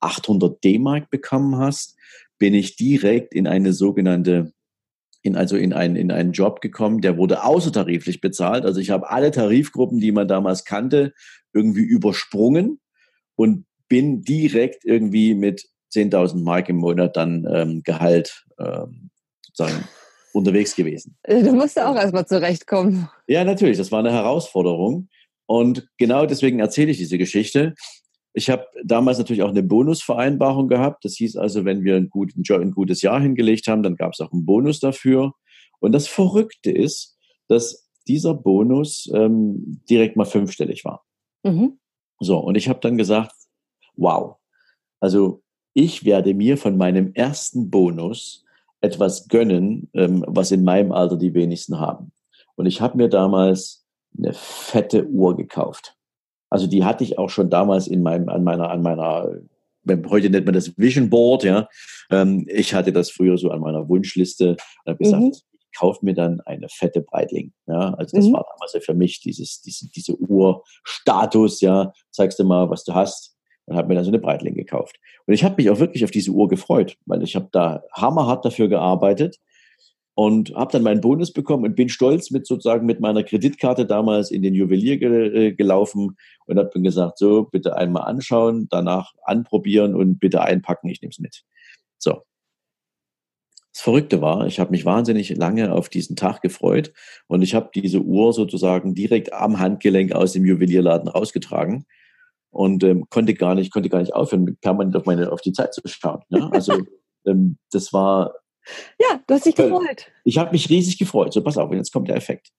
[0.00, 1.96] 800 D-Mark bekommen hast,
[2.44, 4.52] bin ich direkt in eine sogenannte
[5.22, 8.66] in, also in einen, in einen Job gekommen, der wurde außertariflich bezahlt.
[8.66, 11.14] Also ich habe alle Tarifgruppen, die man damals kannte,
[11.54, 12.82] irgendwie übersprungen
[13.34, 19.08] und bin direkt irgendwie mit 10.000 Mark im Monat dann ähm, Gehalt ähm,
[19.46, 19.88] sozusagen
[20.34, 21.16] unterwegs gewesen.
[21.26, 23.08] Du musst auch erstmal zurechtkommen.
[23.26, 23.78] Ja, natürlich.
[23.78, 25.08] Das war eine Herausforderung.
[25.46, 27.72] Und genau deswegen erzähle ich diese Geschichte.
[28.34, 31.04] Ich habe damals natürlich auch eine Bonusvereinbarung gehabt.
[31.04, 34.20] Das hieß also, wenn wir ein, gut, ein gutes Jahr hingelegt haben, dann gab es
[34.20, 35.32] auch einen Bonus dafür.
[35.78, 37.16] Und das Verrückte ist,
[37.48, 41.04] dass dieser Bonus ähm, direkt mal fünfstellig war.
[41.44, 41.78] Mhm.
[42.20, 43.32] So, und ich habe dann gesagt,
[43.96, 44.36] wow,
[45.00, 45.42] also
[45.72, 48.44] ich werde mir von meinem ersten Bonus
[48.80, 52.12] etwas gönnen, ähm, was in meinem Alter die wenigsten haben.
[52.56, 53.84] Und ich habe mir damals
[54.16, 55.96] eine fette Uhr gekauft.
[56.54, 59.28] Also die hatte ich auch schon damals in meinem, an meiner, an meiner,
[60.08, 61.68] heute nennt man das Vision Board, ja.
[62.12, 65.32] Ähm, ich hatte das früher so an meiner Wunschliste und habe gesagt, mhm.
[65.32, 67.52] ich kaufe mir dann eine fette Breitling.
[67.66, 68.34] Ja, also das mhm.
[68.34, 71.92] war damals ja für mich dieses, diese, diese Uhrstatus, ja.
[72.12, 73.36] Zeigst du mal, was du hast
[73.66, 75.00] und habe mir dann so eine Breitling gekauft.
[75.26, 78.44] Und ich habe mich auch wirklich auf diese Uhr gefreut, weil ich habe da hammerhart
[78.44, 79.40] dafür gearbeitet
[80.14, 84.30] und habe dann meinen Bonus bekommen und bin stolz mit sozusagen mit meiner Kreditkarte damals
[84.30, 89.12] in den Juwelier ge äh, gelaufen und habe dann gesagt, so bitte einmal anschauen, danach
[89.24, 91.42] anprobieren und bitte einpacken, ich nehme es mit.
[91.98, 92.22] So.
[93.72, 96.92] Das Verrückte war, ich habe mich wahnsinnig lange auf diesen Tag gefreut
[97.26, 101.86] und ich habe diese Uhr sozusagen direkt am Handgelenk aus dem Juwelierladen rausgetragen
[102.50, 105.74] und ähm, konnte gar nicht, konnte gar nicht aufhören, permanent auf meine, auf die Zeit
[105.74, 106.22] zu schauen.
[106.28, 106.48] Ja?
[106.50, 106.74] Also
[107.26, 108.34] ähm, das war
[108.98, 110.10] ja, du hast dich gefreut.
[110.24, 111.32] Ich habe mich riesig gefreut.
[111.32, 112.50] So, pass auf, jetzt kommt der Effekt.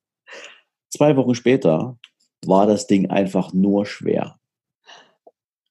[0.89, 1.97] Zwei Wochen später
[2.45, 4.39] war das Ding einfach nur schwer.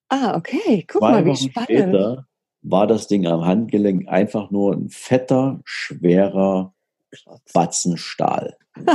[0.09, 0.85] Ah, okay.
[0.87, 1.71] Guck Zwei mal, wie Wochen spannend.
[1.71, 2.27] Später
[2.63, 6.75] war das Ding am Handgelenk einfach nur ein fetter, schwerer
[7.53, 8.57] Batzen Stahl.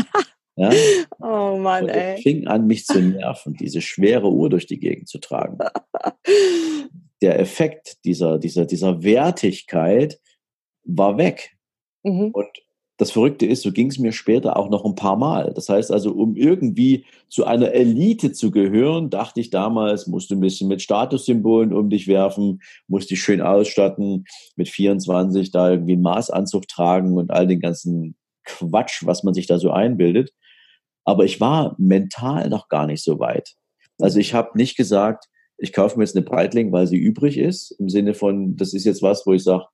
[0.55, 0.71] ja?
[1.19, 2.21] Oh Mann, Und ey.
[2.21, 5.57] fing an, mich zu nerven, diese schwere Uhr durch die Gegend zu tragen.
[7.21, 10.19] Der Effekt dieser, dieser, dieser Wertigkeit
[10.95, 11.57] war weg.
[12.03, 12.31] Mhm.
[12.31, 12.47] Und
[12.97, 15.53] das Verrückte ist, so ging es mir später auch noch ein paar Mal.
[15.53, 20.35] Das heißt also, um irgendwie zu einer Elite zu gehören, dachte ich damals, musst du
[20.35, 24.25] ein bisschen mit Statussymbolen um dich werfen, musst dich schön ausstatten,
[24.57, 29.47] mit 24 da irgendwie einen Maßanzug tragen und all den ganzen Quatsch, was man sich
[29.47, 30.33] da so einbildet.
[31.05, 33.55] Aber ich war mental noch gar nicht so weit.
[34.01, 37.71] Also ich habe nicht gesagt, ich kaufe mir jetzt eine Breitling, weil sie übrig ist,
[37.79, 39.65] im Sinne von, das ist jetzt was, wo ich sage,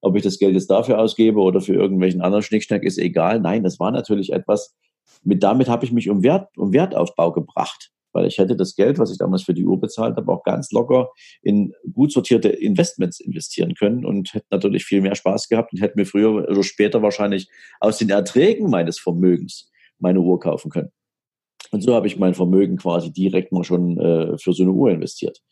[0.00, 3.40] ob ich das Geld jetzt dafür ausgebe oder für irgendwelchen anderen Schnickschnack, ist egal.
[3.40, 4.76] Nein, das war natürlich etwas,
[5.22, 7.90] mit damit habe ich mich um, Wert, um Wertaufbau gebracht.
[8.12, 10.72] Weil ich hätte das Geld, was ich damals für die Uhr bezahlt habe, auch ganz
[10.72, 11.10] locker
[11.42, 15.98] in gut sortierte Investments investieren können und hätte natürlich viel mehr Spaß gehabt und hätte
[15.98, 17.48] mir früher oder später wahrscheinlich
[17.80, 20.90] aus den Erträgen meines Vermögens meine Uhr kaufen können.
[21.70, 24.90] Und so habe ich mein Vermögen quasi direkt mal schon äh, für so eine Uhr
[24.90, 25.42] investiert.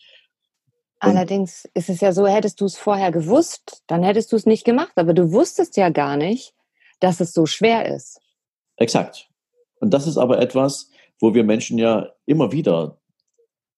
[0.98, 4.64] Allerdings ist es ja so, hättest du es vorher gewusst, dann hättest du es nicht
[4.64, 4.92] gemacht.
[4.96, 6.54] Aber du wusstest ja gar nicht,
[7.00, 8.20] dass es so schwer ist.
[8.76, 9.28] Exakt.
[9.80, 12.98] Und das ist aber etwas, wo wir Menschen ja immer wieder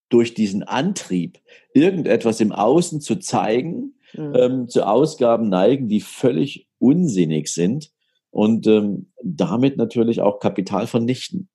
[0.08, 1.40] durch diesen Antrieb,
[1.74, 4.34] irgendetwas im Außen zu zeigen, mhm.
[4.34, 7.90] ähm, zu Ausgaben neigen, die völlig unsinnig sind,
[8.30, 11.48] und ähm, damit natürlich auch Kapital vernichten.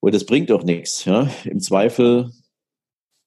[0.00, 1.04] Und das bringt doch nichts.
[1.04, 1.30] Ja?
[1.44, 2.32] Im Zweifel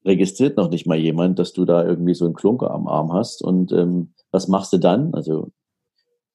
[0.08, 3.44] registriert noch nicht mal jemand, dass du da irgendwie so einen Klunker am Arm hast.
[3.44, 5.14] Und ähm, was machst du dann?
[5.14, 5.52] Also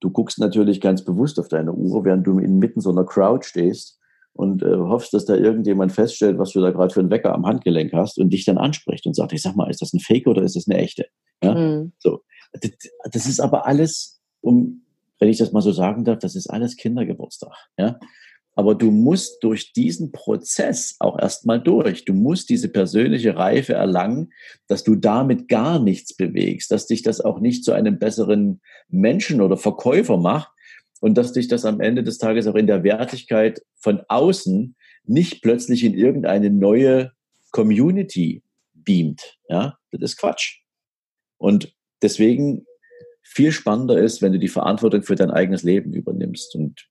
[0.00, 3.98] du guckst natürlich ganz bewusst auf deine Uhr, während du inmitten so einer Crowd stehst
[4.34, 7.46] und äh, hoffst, dass da irgendjemand feststellt, was du da gerade für einen Wecker am
[7.46, 10.26] Handgelenk hast und dich dann anspricht und sagt, ich sag mal, ist das ein Fake
[10.26, 11.06] oder ist das eine echte?
[11.42, 11.54] Ja?
[11.54, 11.92] Mhm.
[11.98, 12.22] So.
[13.10, 14.84] Das ist aber alles, um,
[15.18, 17.52] wenn ich das mal so sagen darf, das ist alles Kindergeburtstag.
[17.78, 17.98] Ja?
[18.54, 22.04] Aber du musst durch diesen Prozess auch erstmal durch.
[22.04, 24.32] Du musst diese persönliche Reife erlangen,
[24.66, 29.40] dass du damit gar nichts bewegst, dass dich das auch nicht zu einem besseren Menschen
[29.40, 30.50] oder Verkäufer macht
[31.00, 35.42] und dass dich das am Ende des Tages auch in der Wertigkeit von außen nicht
[35.42, 37.12] plötzlich in irgendeine neue
[37.50, 38.42] Community
[38.74, 39.38] beamt.
[39.48, 40.60] Ja, das ist Quatsch.
[41.38, 42.66] Und deswegen
[43.22, 46.54] viel spannender ist, wenn du die Verantwortung für dein eigenes Leben übernimmst.
[46.54, 46.88] Und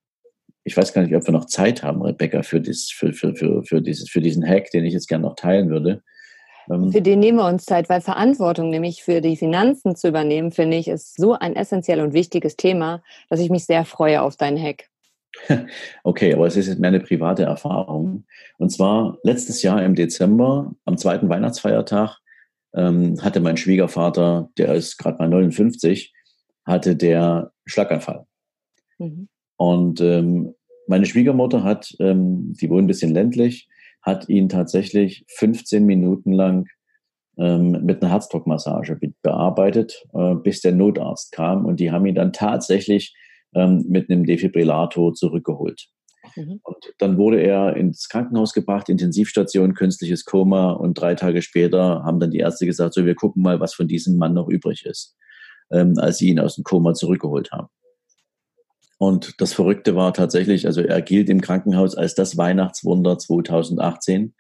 [0.64, 3.64] ich weiß gar nicht, ob wir noch Zeit haben, Rebecca, für, dies, für, für, für,
[3.64, 6.04] für, dieses, für diesen Hack, den ich jetzt gerne noch teilen würde.
[6.70, 10.52] Ähm, für den nehmen wir uns Zeit, weil Verantwortung nämlich für die Finanzen zu übernehmen,
[10.52, 14.36] finde ich, ist so ein essentiell und wichtiges Thema, dass ich mich sehr freue auf
[14.36, 14.90] deinen Hack.
[16.04, 18.26] Okay, aber es ist jetzt mehr eine private Erfahrung.
[18.58, 22.18] Und zwar letztes Jahr im Dezember, am zweiten Weihnachtsfeiertag,
[22.74, 26.14] ähm, hatte mein Schwiegervater, der ist gerade mal 59,
[26.66, 28.26] hatte der Schlaganfall.
[28.98, 29.30] Mhm.
[29.62, 30.56] Und ähm,
[30.88, 33.70] meine Schwiegermutter hat, ähm, die wohnt ein bisschen ländlich,
[34.02, 36.66] hat ihn tatsächlich 15 Minuten lang
[37.38, 41.68] ähm, mit einer Herzdruckmassage bearbeitet, äh, bis der Notarzt kam.
[41.68, 43.16] Und die haben ihn dann tatsächlich
[43.54, 45.90] ähm, mit einem Defibrillator zurückgeholt.
[46.36, 46.60] Mhm.
[46.64, 50.72] Und dann wurde er ins Krankenhaus gebracht, Intensivstation, künstliches Koma.
[50.72, 53.88] Und drei Tage später haben dann die Ärzte gesagt, so wir gucken mal, was von
[53.88, 55.16] diesem Mann noch übrig ist,
[55.72, 57.68] ähm, als sie ihn aus dem Koma zurückgeholt haben.
[59.02, 64.36] Und das Verrückte war tatsächlich, also er gilt im Krankenhaus als das Weihnachtswunder 2018.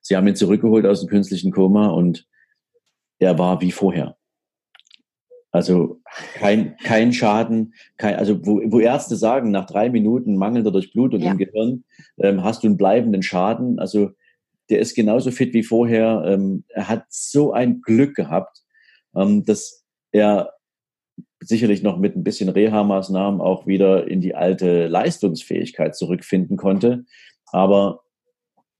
[0.00, 2.24] Sie haben ihn zurückgeholt aus dem künstlichen Koma und
[3.18, 4.16] er war wie vorher.
[5.50, 6.00] Also
[6.34, 11.32] kein, kein Schaden, kein, also wo, wo Ärzte sagen, nach drei Minuten mangelnder Durchblutung ja.
[11.32, 11.84] im Gehirn
[12.18, 13.80] ähm, hast du einen bleibenden Schaden.
[13.80, 14.10] Also
[14.70, 16.22] der ist genauso fit wie vorher.
[16.28, 18.62] Ähm, er hat so ein Glück gehabt,
[19.16, 20.52] ähm, dass er
[21.48, 27.04] sicherlich noch mit ein bisschen Reha-Maßnahmen auch wieder in die alte Leistungsfähigkeit zurückfinden konnte.
[27.46, 28.00] Aber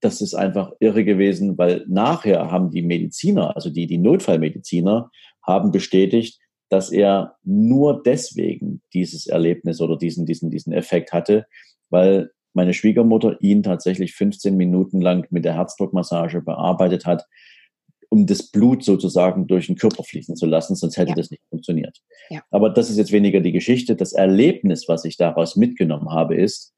[0.01, 5.09] das ist einfach irre gewesen, weil nachher haben die Mediziner, also die, die Notfallmediziner,
[5.41, 11.47] haben bestätigt, dass er nur deswegen dieses Erlebnis oder diesen, diesen, diesen Effekt hatte,
[11.89, 17.25] weil meine Schwiegermutter ihn tatsächlich 15 Minuten lang mit der Herzdruckmassage bearbeitet hat,
[18.09, 21.15] um das Blut sozusagen durch den Körper fließen zu lassen, sonst hätte ja.
[21.15, 21.99] das nicht funktioniert.
[22.29, 22.41] Ja.
[22.51, 23.95] Aber das ist jetzt weniger die Geschichte.
[23.95, 26.73] Das Erlebnis, was ich daraus mitgenommen habe, ist,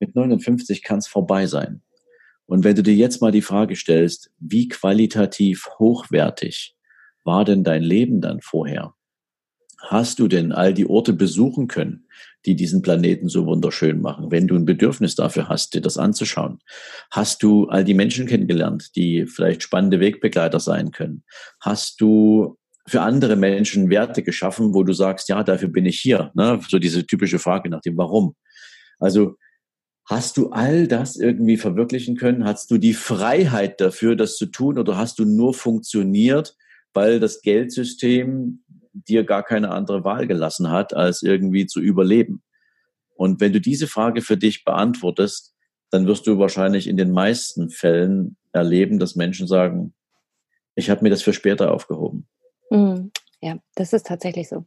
[0.00, 1.82] mit 59 kann es vorbei sein.
[2.46, 6.74] Und wenn du dir jetzt mal die Frage stellst, wie qualitativ hochwertig
[7.24, 8.94] war denn dein Leben dann vorher?
[9.80, 12.06] Hast du denn all die Orte besuchen können,
[12.46, 16.58] die diesen Planeten so wunderschön machen, wenn du ein Bedürfnis dafür hast, dir das anzuschauen?
[17.10, 21.24] Hast du all die Menschen kennengelernt, die vielleicht spannende Wegbegleiter sein können?
[21.60, 26.30] Hast du für andere Menschen Werte geschaffen, wo du sagst, ja, dafür bin ich hier?
[26.34, 26.60] Ne?
[26.68, 28.34] So diese typische Frage nach dem Warum.
[28.98, 29.36] Also
[30.06, 32.44] Hast du all das irgendwie verwirklichen können?
[32.44, 34.78] Hast du die Freiheit dafür, das zu tun?
[34.78, 36.56] Oder hast du nur funktioniert,
[36.92, 38.63] weil das Geldsystem
[38.94, 42.42] dir gar keine andere Wahl gelassen hat, als irgendwie zu überleben.
[43.16, 45.54] Und wenn du diese Frage für dich beantwortest,
[45.90, 49.94] dann wirst du wahrscheinlich in den meisten Fällen erleben, dass Menschen sagen,
[50.74, 52.26] ich habe mir das für später aufgehoben.
[52.70, 53.12] Mhm.
[53.40, 54.64] Ja, das ist tatsächlich so.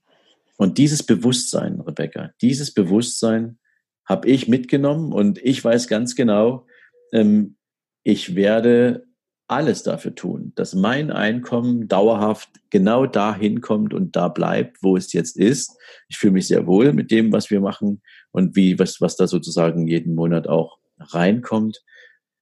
[0.57, 3.59] Und dieses Bewusstsein, Rebecca, dieses Bewusstsein
[4.05, 6.65] habe ich mitgenommen und ich weiß ganz genau,
[7.11, 7.57] ähm,
[8.03, 9.06] ich werde
[9.47, 15.13] alles dafür tun, dass mein Einkommen dauerhaft genau dahin kommt und da bleibt, wo es
[15.13, 15.77] jetzt ist.
[16.09, 19.27] Ich fühle mich sehr wohl mit dem, was wir machen und wie, was, was da
[19.27, 21.81] sozusagen jeden Monat auch reinkommt.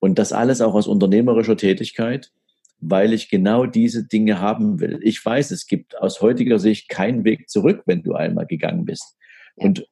[0.00, 2.32] Und das alles auch aus unternehmerischer Tätigkeit,
[2.80, 4.98] weil ich genau diese Dinge haben will.
[5.02, 9.16] Ich weiß, es gibt aus heutiger Sicht keinen Weg zurück, wenn du einmal gegangen bist.
[9.54, 9.86] Und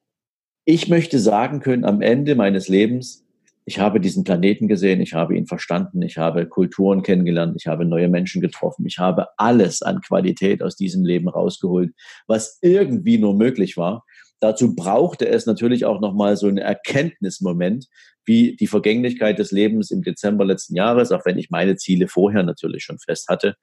[0.65, 3.24] ich möchte sagen können, am Ende meines Lebens,
[3.65, 7.83] ich habe diesen Planeten gesehen, ich habe ihn verstanden, ich habe Kulturen kennengelernt, ich habe
[7.83, 11.91] neue Menschen getroffen, ich habe alles an Qualität aus diesem Leben rausgeholt,
[12.27, 14.05] was irgendwie nur möglich war.
[14.39, 17.87] Dazu brauchte es natürlich auch nochmal so einen Erkenntnismoment,
[18.23, 22.43] wie die Vergänglichkeit des Lebens im Dezember letzten Jahres, auch wenn ich meine Ziele vorher
[22.43, 23.55] natürlich schon fest hatte.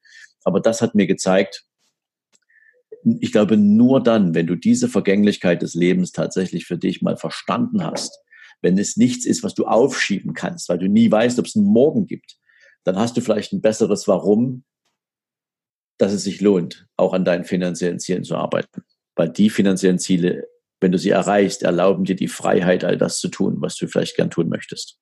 [0.42, 1.64] Aber das hat mir gezeigt,
[3.20, 7.84] ich glaube, nur dann, wenn du diese Vergänglichkeit des Lebens tatsächlich für dich mal verstanden
[7.84, 8.18] hast,
[8.62, 11.66] wenn es nichts ist, was du aufschieben kannst, weil du nie weißt, ob es einen
[11.66, 12.36] Morgen gibt,
[12.84, 14.64] dann hast du vielleicht ein besseres Warum,
[15.98, 18.82] dass es sich lohnt, auch an deinen finanziellen Zielen zu arbeiten.
[19.14, 20.48] Weil die finanziellen Ziele,
[20.80, 24.16] wenn du sie erreichst, erlauben dir die Freiheit, all das zu tun, was du vielleicht
[24.16, 24.98] gern tun möchtest.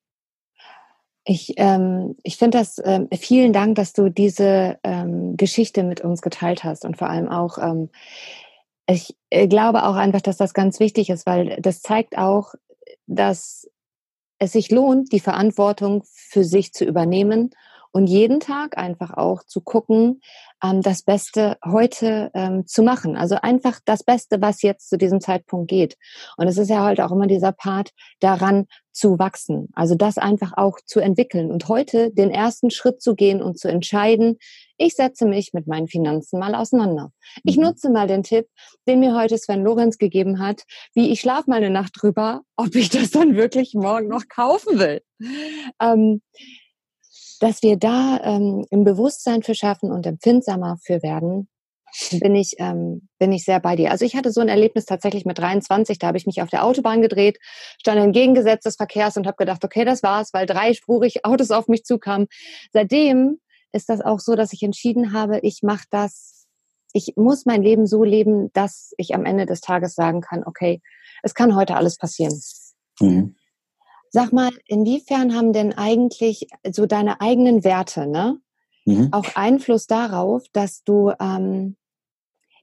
[1.23, 6.21] Ich, ähm, ich finde das, ähm, vielen Dank, dass du diese ähm, Geschichte mit uns
[6.21, 7.89] geteilt hast und vor allem auch, ähm,
[8.87, 12.55] ich äh, glaube auch einfach, dass das ganz wichtig ist, weil das zeigt auch,
[13.07, 13.67] dass
[14.39, 17.51] es sich lohnt, die Verantwortung für sich zu übernehmen
[17.91, 20.21] und jeden Tag einfach auch zu gucken,
[20.63, 23.15] ähm, das Beste heute ähm, zu machen.
[23.15, 25.97] Also einfach das Beste, was jetzt zu diesem Zeitpunkt geht.
[26.37, 29.69] Und es ist ja halt auch immer dieser Part, daran zu wachsen.
[29.73, 33.67] Also das einfach auch zu entwickeln und heute den ersten Schritt zu gehen und zu
[33.67, 34.37] entscheiden,
[34.81, 37.11] ich setze mich mit meinen Finanzen mal auseinander.
[37.43, 37.63] Ich mhm.
[37.63, 38.47] nutze mal den Tipp,
[38.87, 40.63] den mir heute Sven Lorenz gegeben hat,
[40.93, 44.79] wie ich schlafe mal eine Nacht drüber, ob ich das dann wirklich morgen noch kaufen
[44.79, 45.01] will.
[45.79, 46.21] Ähm,
[47.39, 51.47] dass wir da ähm, ein Bewusstsein für schaffen und empfindsamer für werden,
[52.11, 53.91] bin ich, ähm, bin ich sehr bei dir.
[53.91, 56.63] Also ich hatte so ein Erlebnis tatsächlich mit 23, da habe ich mich auf der
[56.63, 57.39] Autobahn gedreht,
[57.79, 61.83] stand entgegengesetzt des Verkehrs und habe gedacht, okay, das war's, weil dreispurig Autos auf mich
[61.83, 62.27] zukamen.
[62.71, 63.39] Seitdem
[63.73, 66.47] ist das auch so, dass ich entschieden habe, ich mache das,
[66.93, 70.81] ich muss mein Leben so leben, dass ich am Ende des Tages sagen kann, okay,
[71.23, 72.39] es kann heute alles passieren.
[72.99, 73.35] Mhm.
[74.09, 78.39] Sag mal, inwiefern haben denn eigentlich so deine eigenen Werte, ne?
[78.85, 79.09] Mhm.
[79.11, 81.77] Auch Einfluss darauf, dass du ähm,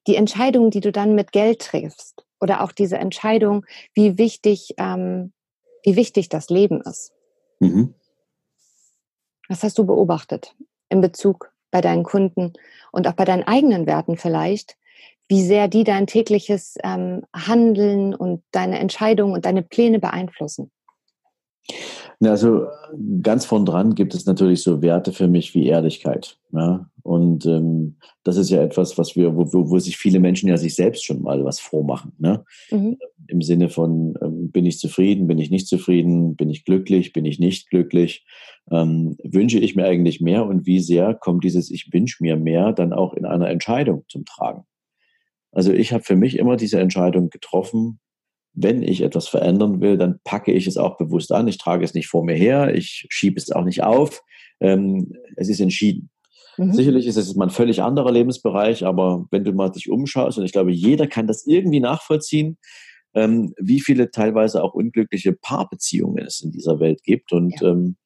[0.07, 5.33] die Entscheidung, die du dann mit Geld triffst, oder auch diese Entscheidung, wie wichtig, ähm,
[5.85, 7.13] wie wichtig das Leben ist.
[7.61, 7.95] Mhm.
[9.49, 10.55] Was hast du beobachtet
[10.89, 12.53] in Bezug bei deinen Kunden
[12.93, 14.77] und auch bei deinen eigenen Werten vielleicht,
[15.29, 20.71] wie sehr die dein tägliches ähm, Handeln und deine Entscheidungen und deine Pläne beeinflussen?
[22.21, 22.67] Also
[23.23, 26.37] ganz von dran gibt es natürlich so Werte für mich wie Ehrlichkeit.
[26.53, 26.91] Ja?
[27.05, 30.57] Und ähm, das ist ja etwas, was wir, wo, wo, wo sich viele Menschen ja
[30.57, 32.13] sich selbst schon mal was vormachen.
[32.19, 32.45] Ne?
[32.73, 32.99] Mhm.
[33.29, 37.25] Im Sinne von, ähm, bin ich zufrieden, bin ich nicht zufrieden, bin ich glücklich, bin
[37.25, 38.27] ich nicht glücklich,
[38.73, 42.73] ähm, wünsche ich mir eigentlich mehr und wie sehr kommt dieses Ich wünsche mir mehr
[42.73, 44.65] dann auch in einer Entscheidung zum Tragen.
[45.53, 48.01] Also ich habe für mich immer diese Entscheidung getroffen,
[48.61, 51.49] wenn ich etwas verändern will, dann packe ich es auch bewusst an.
[51.49, 54.23] Ich trage es nicht vor mir her, ich schiebe es auch nicht auf.
[54.61, 56.11] Ähm, es ist entschieden.
[56.57, 56.73] Mhm.
[56.73, 60.45] Sicherlich ist es mal ein völlig anderer Lebensbereich, aber wenn du mal dich umschaust, und
[60.45, 62.59] ich glaube, jeder kann das irgendwie nachvollziehen,
[63.15, 67.33] ähm, wie viele teilweise auch unglückliche Paarbeziehungen es in dieser Welt gibt.
[67.33, 67.71] Und ja.
[67.71, 67.97] ähm,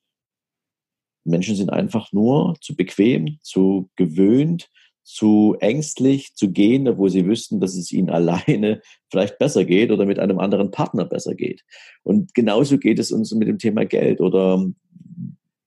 [1.25, 4.69] Menschen sind einfach nur zu bequem, zu gewöhnt,
[5.05, 8.81] zu ängstlich zu gehen, obwohl sie wüssten, dass es ihnen alleine
[9.11, 11.63] vielleicht besser geht oder mit einem anderen Partner besser geht.
[12.03, 14.65] Und genauso geht es uns mit dem Thema Geld oder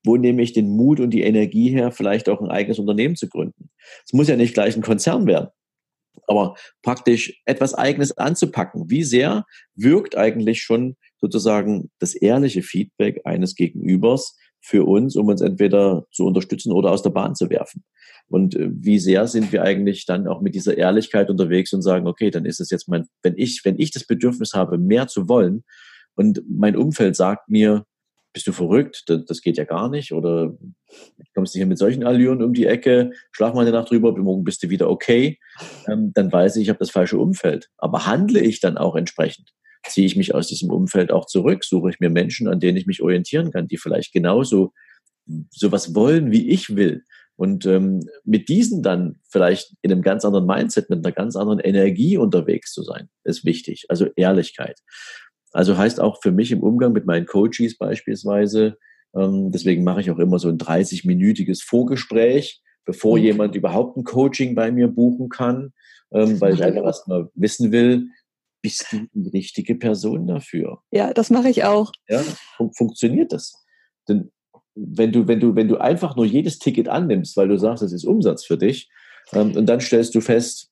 [0.03, 3.27] wo nehme ich den Mut und die Energie her, vielleicht auch ein eigenes Unternehmen zu
[3.27, 3.69] gründen.
[4.05, 5.49] Es muss ja nicht gleich ein Konzern werden,
[6.27, 8.89] aber praktisch etwas Eigenes anzupacken.
[8.89, 15.41] Wie sehr wirkt eigentlich schon sozusagen das ehrliche Feedback eines Gegenübers für uns, um uns
[15.41, 17.83] entweder zu unterstützen oder aus der Bahn zu werfen?
[18.27, 22.07] Und äh, wie sehr sind wir eigentlich dann auch mit dieser Ehrlichkeit unterwegs und sagen,
[22.07, 25.29] okay, dann ist es jetzt mein, wenn ich, wenn ich das Bedürfnis habe, mehr zu
[25.29, 25.63] wollen
[26.15, 27.85] und mein Umfeld sagt mir,
[28.33, 29.05] bist du verrückt?
[29.07, 30.11] Das geht ja gar nicht.
[30.11, 30.57] Oder
[31.33, 34.43] kommst du hier mit solchen Allüren um die Ecke, schlaf mal eine Nacht drüber, morgen
[34.43, 35.39] bist du wieder okay.
[35.87, 37.69] Ähm, dann weiß ich, ich habe das falsche Umfeld.
[37.77, 39.54] Aber handle ich dann auch entsprechend?
[39.87, 41.63] Ziehe ich mich aus diesem Umfeld auch zurück?
[41.63, 44.73] Suche ich mir Menschen, an denen ich mich orientieren kann, die vielleicht genauso
[45.49, 47.03] sowas wollen, wie ich will?
[47.37, 51.59] Und ähm, mit diesen dann vielleicht in einem ganz anderen Mindset, mit einer ganz anderen
[51.59, 53.85] Energie unterwegs zu sein, ist wichtig.
[53.89, 54.79] Also Ehrlichkeit.
[55.51, 58.77] Also heißt auch für mich im Umgang mit meinen Coaches beispielsweise,
[59.15, 63.23] ähm, deswegen mache ich auch immer so ein 30-minütiges Vorgespräch, bevor mhm.
[63.23, 65.73] jemand überhaupt ein Coaching bei mir buchen kann,
[66.11, 68.07] ähm, weil ich einfach erstmal wissen will,
[68.65, 70.79] bist du die richtige Person dafür?
[70.89, 71.91] Ja, das mache ich auch.
[72.09, 72.23] Ja,
[72.57, 73.53] fun funktioniert das?
[74.09, 74.31] Denn
[74.73, 77.93] wenn du, wenn du, wenn du einfach nur jedes Ticket annimmst, weil du sagst, das
[77.93, 78.89] ist Umsatz für dich,
[79.33, 80.71] ähm, und dann stellst du fest,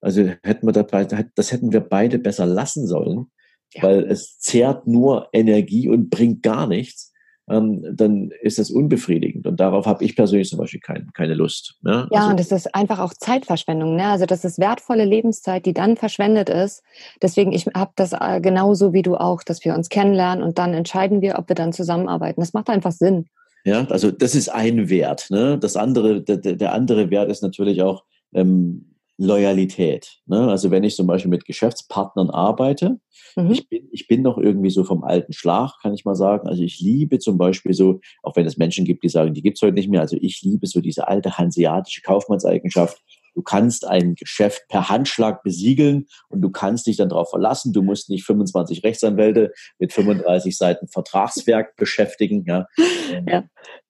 [0.00, 3.26] also hätten wir dabei, das hätten wir beide besser lassen sollen,
[3.74, 3.82] ja.
[3.82, 7.12] weil es zehrt nur Energie und bringt gar nichts
[7.48, 9.46] ähm, dann ist das unbefriedigend.
[9.46, 11.76] Und darauf habe ich persönlich zum Beispiel kein, keine Lust.
[11.82, 12.08] Ne?
[12.10, 13.96] Ja, also, und das ist einfach auch Zeitverschwendung.
[13.96, 14.06] Ne?
[14.06, 16.82] Also das ist wertvolle Lebenszeit, die dann verschwendet ist.
[17.22, 20.74] Deswegen, ich habe das äh, genauso wie du auch, dass wir uns kennenlernen und dann
[20.74, 22.40] entscheiden wir, ob wir dann zusammenarbeiten.
[22.40, 23.26] Das macht einfach Sinn.
[23.64, 25.26] Ja, also das ist ein Wert.
[25.30, 25.58] Ne?
[25.58, 30.18] Das andere, der, der andere Wert ist natürlich auch, ähm, Loyalität.
[30.26, 30.48] Ne?
[30.48, 32.98] Also wenn ich zum Beispiel mit Geschäftspartnern arbeite,
[33.34, 33.50] mhm.
[33.50, 36.48] ich, bin, ich bin noch irgendwie so vom alten Schlag, kann ich mal sagen.
[36.48, 39.56] Also ich liebe zum Beispiel so, auch wenn es Menschen gibt, die sagen, die gibt
[39.56, 43.02] es heute nicht mehr, also ich liebe so diese alte hanseatische Kaufmannseigenschaft.
[43.34, 47.72] Du kannst ein Geschäft per Handschlag besiegeln und du kannst dich dann darauf verlassen.
[47.72, 52.44] Du musst nicht 25 Rechtsanwälte mit 35 Seiten Vertragswerk beschäftigen.
[52.46, 52.66] Ja.
[53.28, 53.44] ja.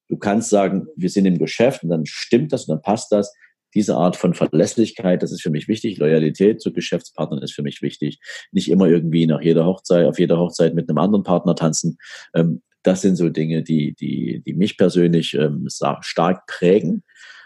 [0.09, 3.33] Du kannst sagen, wir sind im Geschäft und dann stimmt das und dann passt das
[3.77, 5.99] diese Art von Verlässlichkeit, das ist für mich wichtig.
[5.99, 8.19] Loyalität zu Geschäftspartnern ist für mich wichtig.
[8.51, 11.99] Nicht immer irgendwie nach jeder Hochzeit, auf jeder Hochzeit mit einem anderen Partner tanzen.
[12.35, 17.05] Ähm, das sind so Dinge, die, die, die mich persönlich ähm, stark prägen.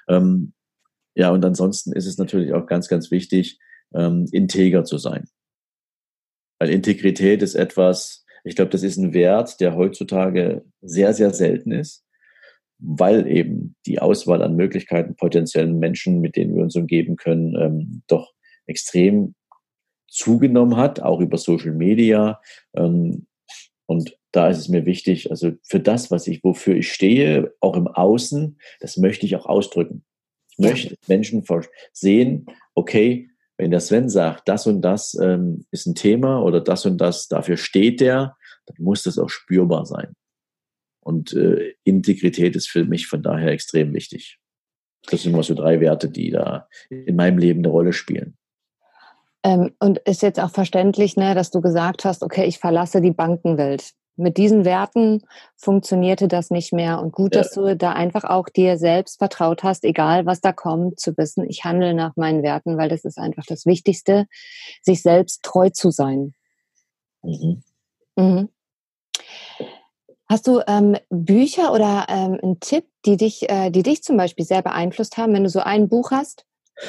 [0.08, 0.52] Ähm,
[1.16, 3.58] ja, und ansonsten ist es natürlich auch ganz, ganz wichtig,
[3.92, 5.24] integer zu sein.
[6.60, 11.72] Weil Integrität ist etwas, ich glaube, das ist ein Wert, der heutzutage sehr, sehr selten
[11.72, 12.04] ist
[12.80, 18.02] weil eben die Auswahl an Möglichkeiten, potenziellen Menschen, mit denen wir uns umgeben können, ähm,
[18.06, 18.32] doch
[18.66, 19.34] extrem
[20.08, 22.40] zugenommen hat, auch über Social Media.
[22.74, 23.26] Ähm,
[23.86, 27.76] und da ist es mir wichtig, also für das, was ich, wofür ich stehe, auch
[27.76, 30.04] im Außen, das möchte ich auch ausdrücken.
[30.52, 31.44] Ich möchte Menschen
[31.92, 36.86] sehen, okay, wenn der Sven sagt, das und das ähm, ist ein Thema oder das
[36.86, 40.14] und das, dafür steht der, dann muss das auch spürbar sein.
[41.10, 44.38] Und äh, Integrität ist für mich von daher extrem wichtig.
[45.10, 48.36] Das sind immer so drei Werte, die da in meinem Leben eine Rolle spielen.
[49.42, 53.10] Ähm, und ist jetzt auch verständlich, ne, dass du gesagt hast, okay, ich verlasse die
[53.10, 53.90] Bankenwelt.
[54.14, 55.22] Mit diesen Werten
[55.56, 57.02] funktionierte das nicht mehr.
[57.02, 57.40] Und gut, ja.
[57.40, 61.44] dass du da einfach auch dir selbst vertraut hast, egal was da kommt, zu wissen,
[61.48, 64.26] ich handle nach meinen Werten, weil das ist einfach das Wichtigste,
[64.80, 66.34] sich selbst treu zu sein.
[67.24, 67.64] Mhm.
[68.14, 68.48] Mhm.
[70.30, 74.44] Hast du ähm, Bücher oder ähm, einen Tipp, die dich, äh, die dich zum Beispiel
[74.44, 76.46] sehr beeinflusst haben, wenn du so ein Buch hast?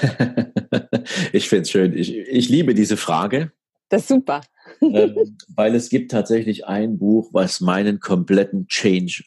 [1.33, 1.97] ich finde es schön.
[1.97, 3.51] Ich, ich liebe diese Frage.
[3.89, 4.41] Das ist super.
[4.81, 9.23] ähm, weil es gibt tatsächlich ein Buch, was meinen kompletten Change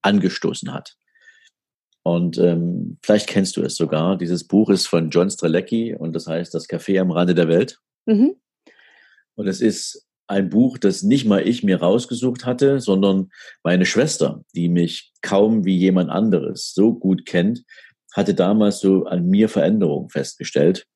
[0.00, 0.96] angestoßen hat.
[2.02, 4.16] Und ähm, vielleicht kennst du es sogar.
[4.16, 7.78] Dieses Buch ist von John Strelecki und das heißt Das Café am Rande der Welt.
[8.06, 8.34] Mhm.
[9.34, 13.30] Und es ist ein Buch, das nicht mal ich mir rausgesucht hatte, sondern
[13.64, 17.64] meine Schwester, die mich kaum wie jemand anderes so gut kennt,
[18.12, 20.86] hatte damals so an mir Veränderungen festgestellt,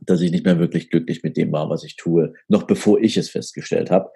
[0.00, 3.16] dass ich nicht mehr wirklich glücklich mit dem war, was ich tue, noch bevor ich
[3.16, 4.10] es festgestellt habe.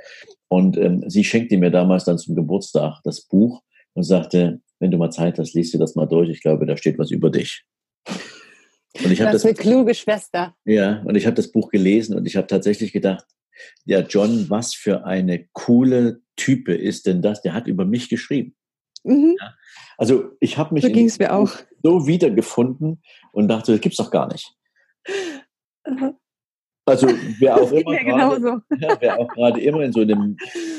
[0.48, 3.62] Und ähm, sie schenkte mir damals dann zum Geburtstag das Buch
[3.94, 6.28] und sagte, wenn du mal Zeit hast, liest du das mal durch.
[6.28, 7.64] Ich glaube, da steht was über dich.
[9.02, 10.54] Und ich das, das eine kluge Schwester.
[10.64, 13.24] Ja, und ich habe das Buch gelesen und ich habe tatsächlich gedacht,
[13.84, 17.42] ja, John, was für eine coole Type ist denn das?
[17.42, 18.54] Der hat über mich geschrieben.
[19.04, 19.36] Mhm.
[19.40, 19.54] Ja,
[19.98, 21.48] also ich habe mich so,
[21.82, 23.02] so wiedergefunden
[23.32, 24.54] und dachte, das gibt's doch gar nicht.
[26.86, 27.06] Also
[27.38, 30.36] wer auch immer gerade, ja, wer auch gerade immer in so einem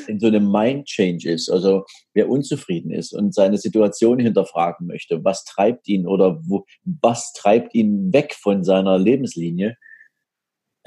[0.07, 5.23] in so einem Mind Change ist, also wer unzufrieden ist und seine Situation hinterfragen möchte,
[5.23, 9.77] was treibt ihn oder wo, was treibt ihn weg von seiner Lebenslinie,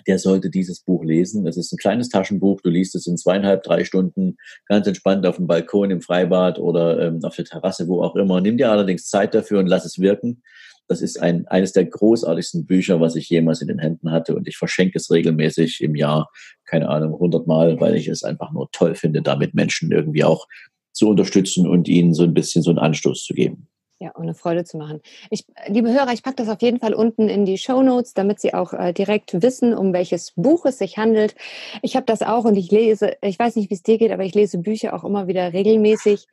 [0.07, 1.47] der sollte dieses Buch lesen.
[1.47, 2.61] Es ist ein kleines Taschenbuch.
[2.61, 4.37] Du liest es in zweieinhalb, drei Stunden
[4.67, 8.41] ganz entspannt auf dem Balkon, im Freibad oder ähm, auf der Terrasse, wo auch immer.
[8.41, 10.43] Nimm dir allerdings Zeit dafür und lass es wirken.
[10.87, 14.35] Das ist ein, eines der großartigsten Bücher, was ich jemals in den Händen hatte.
[14.37, 16.31] Und ich verschenke es regelmäßig im Jahr,
[16.67, 20.47] keine Ahnung, hundertmal, weil ich es einfach nur toll finde, damit Menschen irgendwie auch
[20.93, 23.69] zu unterstützen und ihnen so ein bisschen so einen Anstoß zu geben.
[24.01, 25.01] Ja, um eine Freude zu machen.
[25.31, 28.41] Ich, liebe Hörer, ich packe das auf jeden Fall unten in die Show Notes, damit
[28.41, 31.37] Sie auch äh, direkt wissen, um welches Buch es sich handelt.
[31.81, 34.25] Ich habe das auch und ich lese, ich weiß nicht, wie es dir geht, aber
[34.25, 36.27] ich lese Bücher auch immer wieder regelmäßig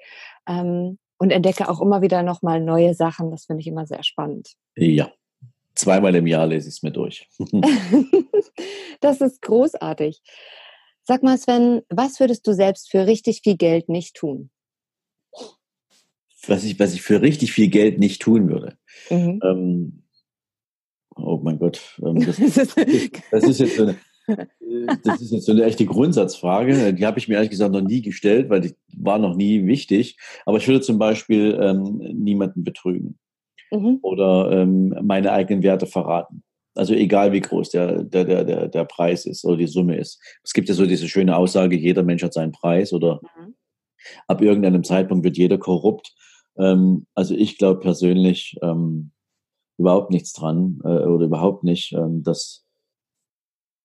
[0.47, 3.29] ähm, und entdecke auch immer wieder nochmal neue Sachen.
[3.29, 4.53] Das finde ich immer sehr spannend.
[4.75, 5.11] Ja,
[5.75, 7.29] zweimal im Jahr lese ich es mir durch.
[9.01, 10.21] das ist großartig.
[11.03, 14.49] Sag mal, Sven, was würdest du selbst für richtig viel Geld nicht tun?
[16.47, 18.77] Was ich, was ich für richtig viel Geld nicht tun würde.
[19.09, 19.39] Mhm.
[19.43, 20.03] Ähm,
[21.15, 22.37] oh mein Gott, ähm, das,
[23.31, 23.97] das, ist jetzt so eine,
[25.03, 26.93] das ist jetzt so eine echte Grundsatzfrage.
[26.93, 30.17] Die habe ich mir ehrlich gesagt noch nie gestellt, weil die war noch nie wichtig.
[30.45, 33.19] Aber ich würde zum Beispiel ähm, niemanden betrügen
[33.71, 33.99] mhm.
[34.01, 36.43] oder ähm, meine eigenen Werte verraten.
[36.73, 40.21] Also egal wie groß der, der, der, der Preis ist oder die Summe ist.
[40.43, 43.55] Es gibt ja so diese schöne Aussage, jeder Mensch hat seinen Preis oder mhm.
[44.27, 46.15] ab irgendeinem Zeitpunkt wird jeder korrupt.
[46.61, 49.11] Ähm, also ich glaube persönlich ähm,
[49.77, 52.65] überhaupt nichts dran äh, oder überhaupt nicht, ähm, dass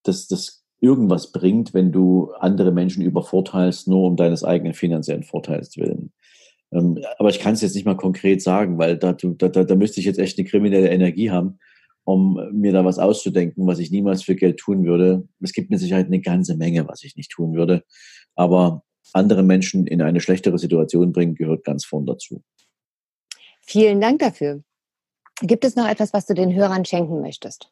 [0.05, 6.13] das irgendwas bringt, wenn du andere Menschen übervorteilst, nur um deines eigenen finanziellen Vorteils willen.
[6.71, 9.75] Ähm, aber ich kann es jetzt nicht mal konkret sagen, weil da, da, da, da
[9.75, 11.59] müsste ich jetzt echt eine kriminelle Energie haben,
[12.05, 15.27] um mir da was auszudenken, was ich niemals für Geld tun würde.
[15.41, 17.83] Es gibt mit Sicherheit eine ganze Menge, was ich nicht tun würde.
[18.35, 22.43] Aber andere Menschen in eine schlechtere Situation bringen, gehört ganz vorn dazu.
[23.67, 24.63] Vielen Dank dafür.
[25.43, 27.71] Gibt es noch etwas, was du den Hörern schenken möchtest?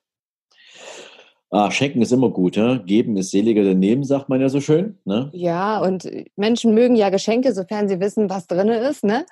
[1.51, 2.79] Ah, schenken ist immer gut, ja?
[2.79, 4.99] geben ist seliger denn nehmen, sagt man ja so schön.
[5.05, 5.31] Ne?
[5.33, 9.25] Ja, und Menschen mögen ja Geschenke, sofern sie wissen, was drin ist, ne?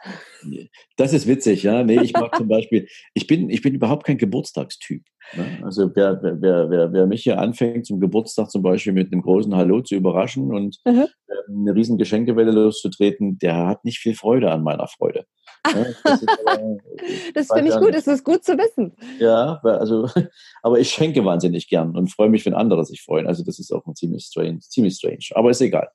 [0.96, 1.82] Das ist witzig, ja.
[1.82, 5.02] Nee, ich mag zum Beispiel, ich bin, ich bin überhaupt kein Geburtstagstyp.
[5.34, 5.60] Ne?
[5.62, 9.54] Also wer, wer, wer, wer mich hier anfängt, zum Geburtstag zum Beispiel mit einem großen
[9.54, 11.06] Hallo zu überraschen und mhm.
[11.48, 15.26] Eine riesen Geschenkewelle loszutreten, der hat nicht viel Freude an meiner Freude.
[15.64, 15.94] das,
[17.34, 18.92] das finde ich gut, es ist gut zu wissen.
[19.18, 20.08] Ja, also,
[20.62, 23.26] aber ich schenke wahnsinnig gern und freue mich, wenn andere sich freuen.
[23.26, 25.24] Also das ist auch ein ziemlich strange, ziemlich strange.
[25.32, 25.88] Aber ist egal.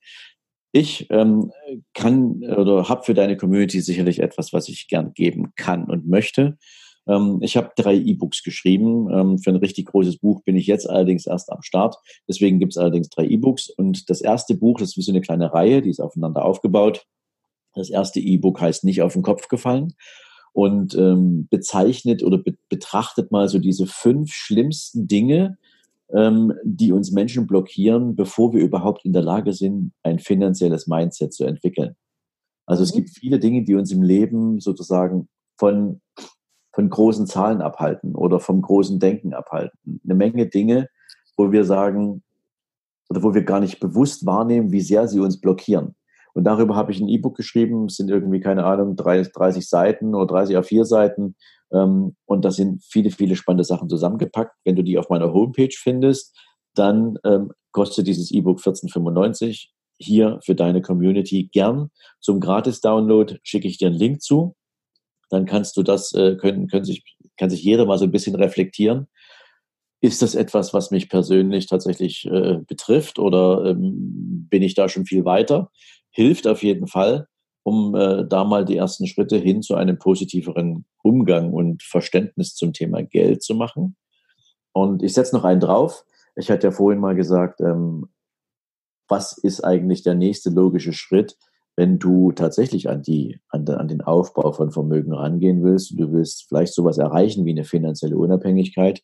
[0.73, 1.51] Ich ähm,
[1.93, 6.57] kann oder habe für deine Community sicherlich etwas, was ich gern geben kann und möchte.
[7.07, 9.09] Ähm, ich habe drei E-Books geschrieben.
[9.11, 11.97] Ähm, für ein richtig großes Buch bin ich jetzt allerdings erst am Start.
[12.27, 13.69] Deswegen gibt es allerdings drei E-Books.
[13.69, 17.05] Und das erste Buch, das ist wie so eine kleine Reihe, die ist aufeinander aufgebaut.
[17.75, 19.93] Das erste E-Book heißt nicht auf den Kopf gefallen
[20.57, 25.59] und ähm, bezeichnet oder be betrachtet mal so diese fünf schlimmsten Dinge,
[26.11, 31.33] ähm, die uns Menschen blockieren, bevor wir überhaupt in der Lage sind, ein finanzielles Mindset
[31.33, 31.95] zu entwickeln.
[32.65, 32.97] Also es mhm.
[32.97, 35.29] gibt viele Dinge, die uns im Leben sozusagen
[35.59, 36.01] von,
[36.77, 39.99] von großen Zahlen abhalten oder vom großen Denken abhalten.
[40.03, 40.89] Eine Menge Dinge,
[41.35, 42.21] wo wir sagen,
[43.09, 45.95] oder wo wir gar nicht bewusst wahrnehmen, wie sehr sie uns blockieren.
[46.35, 47.85] Und darüber habe ich ein E-Book geschrieben.
[47.85, 51.35] Es sind irgendwie, keine Ahnung, 30 Seiten oder 30 A4 Seiten.
[51.71, 54.55] Ähm, und da sind viele, viele spannende Sachen zusammengepackt.
[54.63, 56.37] Wenn du die auf meiner Homepage findest,
[56.75, 61.89] dann ähm, kostet dieses E-Book 14,95 hier für deine Community gern.
[62.19, 64.53] Zum Gratis-Download schicke ich dir einen Link zu.
[65.29, 67.03] Dann kannst du das, äh, können, können sich,
[67.37, 69.07] kann sich jeder mal so ein bisschen reflektieren.
[69.99, 75.05] Ist das etwas, was mich persönlich tatsächlich äh, betrifft oder ähm, bin ich da schon
[75.05, 75.71] viel weiter?
[76.17, 77.27] hilft auf jeden Fall,
[77.63, 82.73] um äh, da mal die ersten Schritte hin zu einem positiveren Umgang und Verständnis zum
[82.73, 83.95] Thema Geld zu machen.
[84.73, 86.03] Und ich setze noch einen drauf.
[86.35, 88.07] Ich hatte ja vorhin mal gesagt, ähm,
[89.07, 91.37] was ist eigentlich der nächste logische Schritt,
[91.77, 95.97] wenn du tatsächlich an, die, an, de, an den Aufbau von Vermögen rangehen willst.
[95.97, 99.03] Du willst vielleicht sowas erreichen wie eine finanzielle Unabhängigkeit.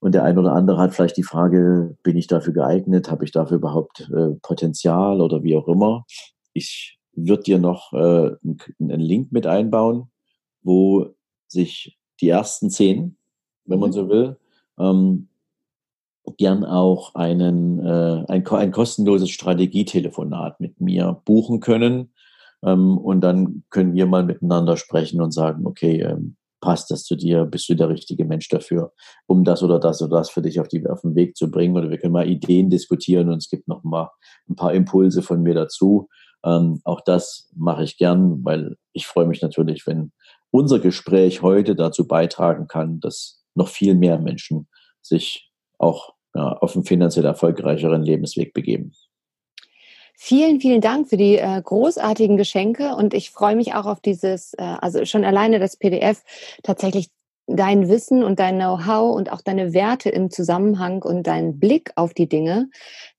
[0.00, 3.08] Und der eine oder andere hat vielleicht die Frage, bin ich dafür geeignet?
[3.08, 6.04] Habe ich dafür überhaupt äh, Potenzial oder wie auch immer?
[6.52, 8.32] Ich würde dir noch äh,
[8.80, 10.10] einen Link mit einbauen,
[10.62, 11.14] wo
[11.46, 13.16] sich die ersten zehn,
[13.64, 13.94] wenn man mhm.
[13.94, 14.36] so will,
[14.78, 15.28] ähm,
[16.38, 22.12] gern auch einen, äh, ein, ein kostenloses Strategietelefonat mit mir buchen können.
[22.64, 27.14] Ähm, und dann können wir mal miteinander sprechen und sagen, okay, ähm, passt das zu
[27.14, 27.44] dir?
[27.44, 28.92] Bist du der richtige Mensch dafür,
[29.26, 31.76] um das oder das oder das für dich auf, die, auf den Weg zu bringen?
[31.76, 34.10] Oder wir können mal Ideen diskutieren und es gibt noch mal
[34.48, 36.08] ein paar Impulse von mir dazu.
[36.42, 40.12] Ähm, auch das mache ich gern, weil ich freue mich natürlich, wenn
[40.50, 44.68] unser Gespräch heute dazu beitragen kann, dass noch viel mehr Menschen
[45.02, 48.92] sich auch ja, auf einen finanziell erfolgreicheren Lebensweg begeben.
[50.16, 54.54] Vielen, vielen Dank für die äh, großartigen Geschenke und ich freue mich auch auf dieses,
[54.54, 56.22] äh, also schon alleine das PDF
[56.62, 57.10] tatsächlich
[57.46, 62.14] dein Wissen und dein Know-how und auch deine Werte im Zusammenhang und deinen Blick auf
[62.14, 62.70] die Dinge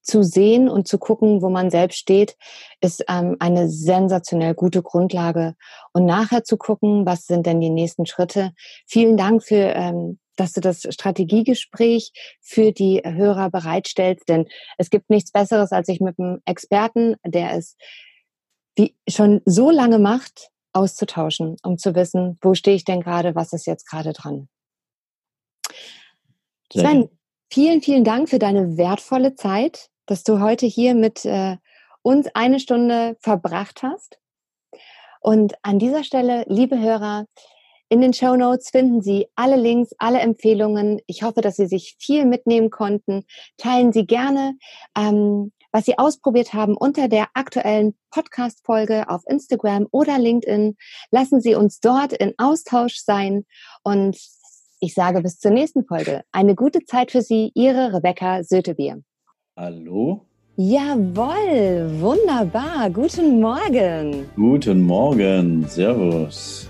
[0.02, 2.36] zu sehen und zu gucken, wo man selbst steht,
[2.80, 5.54] ist ähm, eine sensationell gute Grundlage.
[5.92, 8.52] Und nachher zu gucken, was sind denn die nächsten Schritte.
[8.86, 14.28] Vielen Dank für ähm, dass du das Strategiegespräch für die Hörer bereitstellst.
[14.28, 14.46] Denn
[14.78, 17.76] es gibt nichts Besseres, als sich mit einem Experten, der es
[18.76, 23.52] wie schon so lange macht, auszutauschen, um zu wissen, wo stehe ich denn gerade, was
[23.52, 24.48] ist jetzt gerade dran.
[26.72, 27.08] Sven,
[27.50, 31.56] vielen, vielen Dank für deine wertvolle Zeit, dass du heute hier mit äh,
[32.02, 34.18] uns eine Stunde verbracht hast.
[35.20, 37.26] Und an dieser Stelle, liebe Hörer,
[37.88, 41.00] in den Show Notes finden Sie alle Links, alle Empfehlungen.
[41.06, 43.24] Ich hoffe, dass Sie sich viel mitnehmen konnten.
[43.58, 44.56] Teilen Sie gerne,
[44.96, 50.76] ähm, was Sie ausprobiert haben unter der aktuellen Podcast-Folge auf Instagram oder LinkedIn.
[51.10, 53.44] Lassen Sie uns dort in Austausch sein
[53.84, 54.16] und
[54.80, 56.22] ich sage bis zur nächsten Folge.
[56.32, 59.02] Eine gute Zeit für Sie, Ihre Rebecca Sötebier.
[59.56, 60.26] Hallo?
[60.56, 62.90] Jawohl, wunderbar.
[62.90, 64.28] Guten Morgen.
[64.36, 66.68] Guten Morgen, Servus.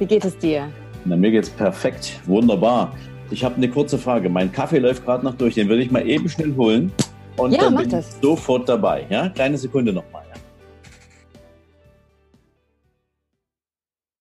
[0.00, 0.66] Wie geht es dir?
[1.04, 2.20] Na, mir geht's perfekt.
[2.24, 2.96] Wunderbar.
[3.30, 4.30] Ich habe eine kurze Frage.
[4.30, 5.56] Mein Kaffee läuft gerade noch durch.
[5.56, 6.90] Den würde ich mal eben schnell holen.
[7.36, 8.14] Und ja, dann mach bin das.
[8.14, 9.04] ich sofort dabei.
[9.10, 10.22] Ja, kleine Sekunde nochmal.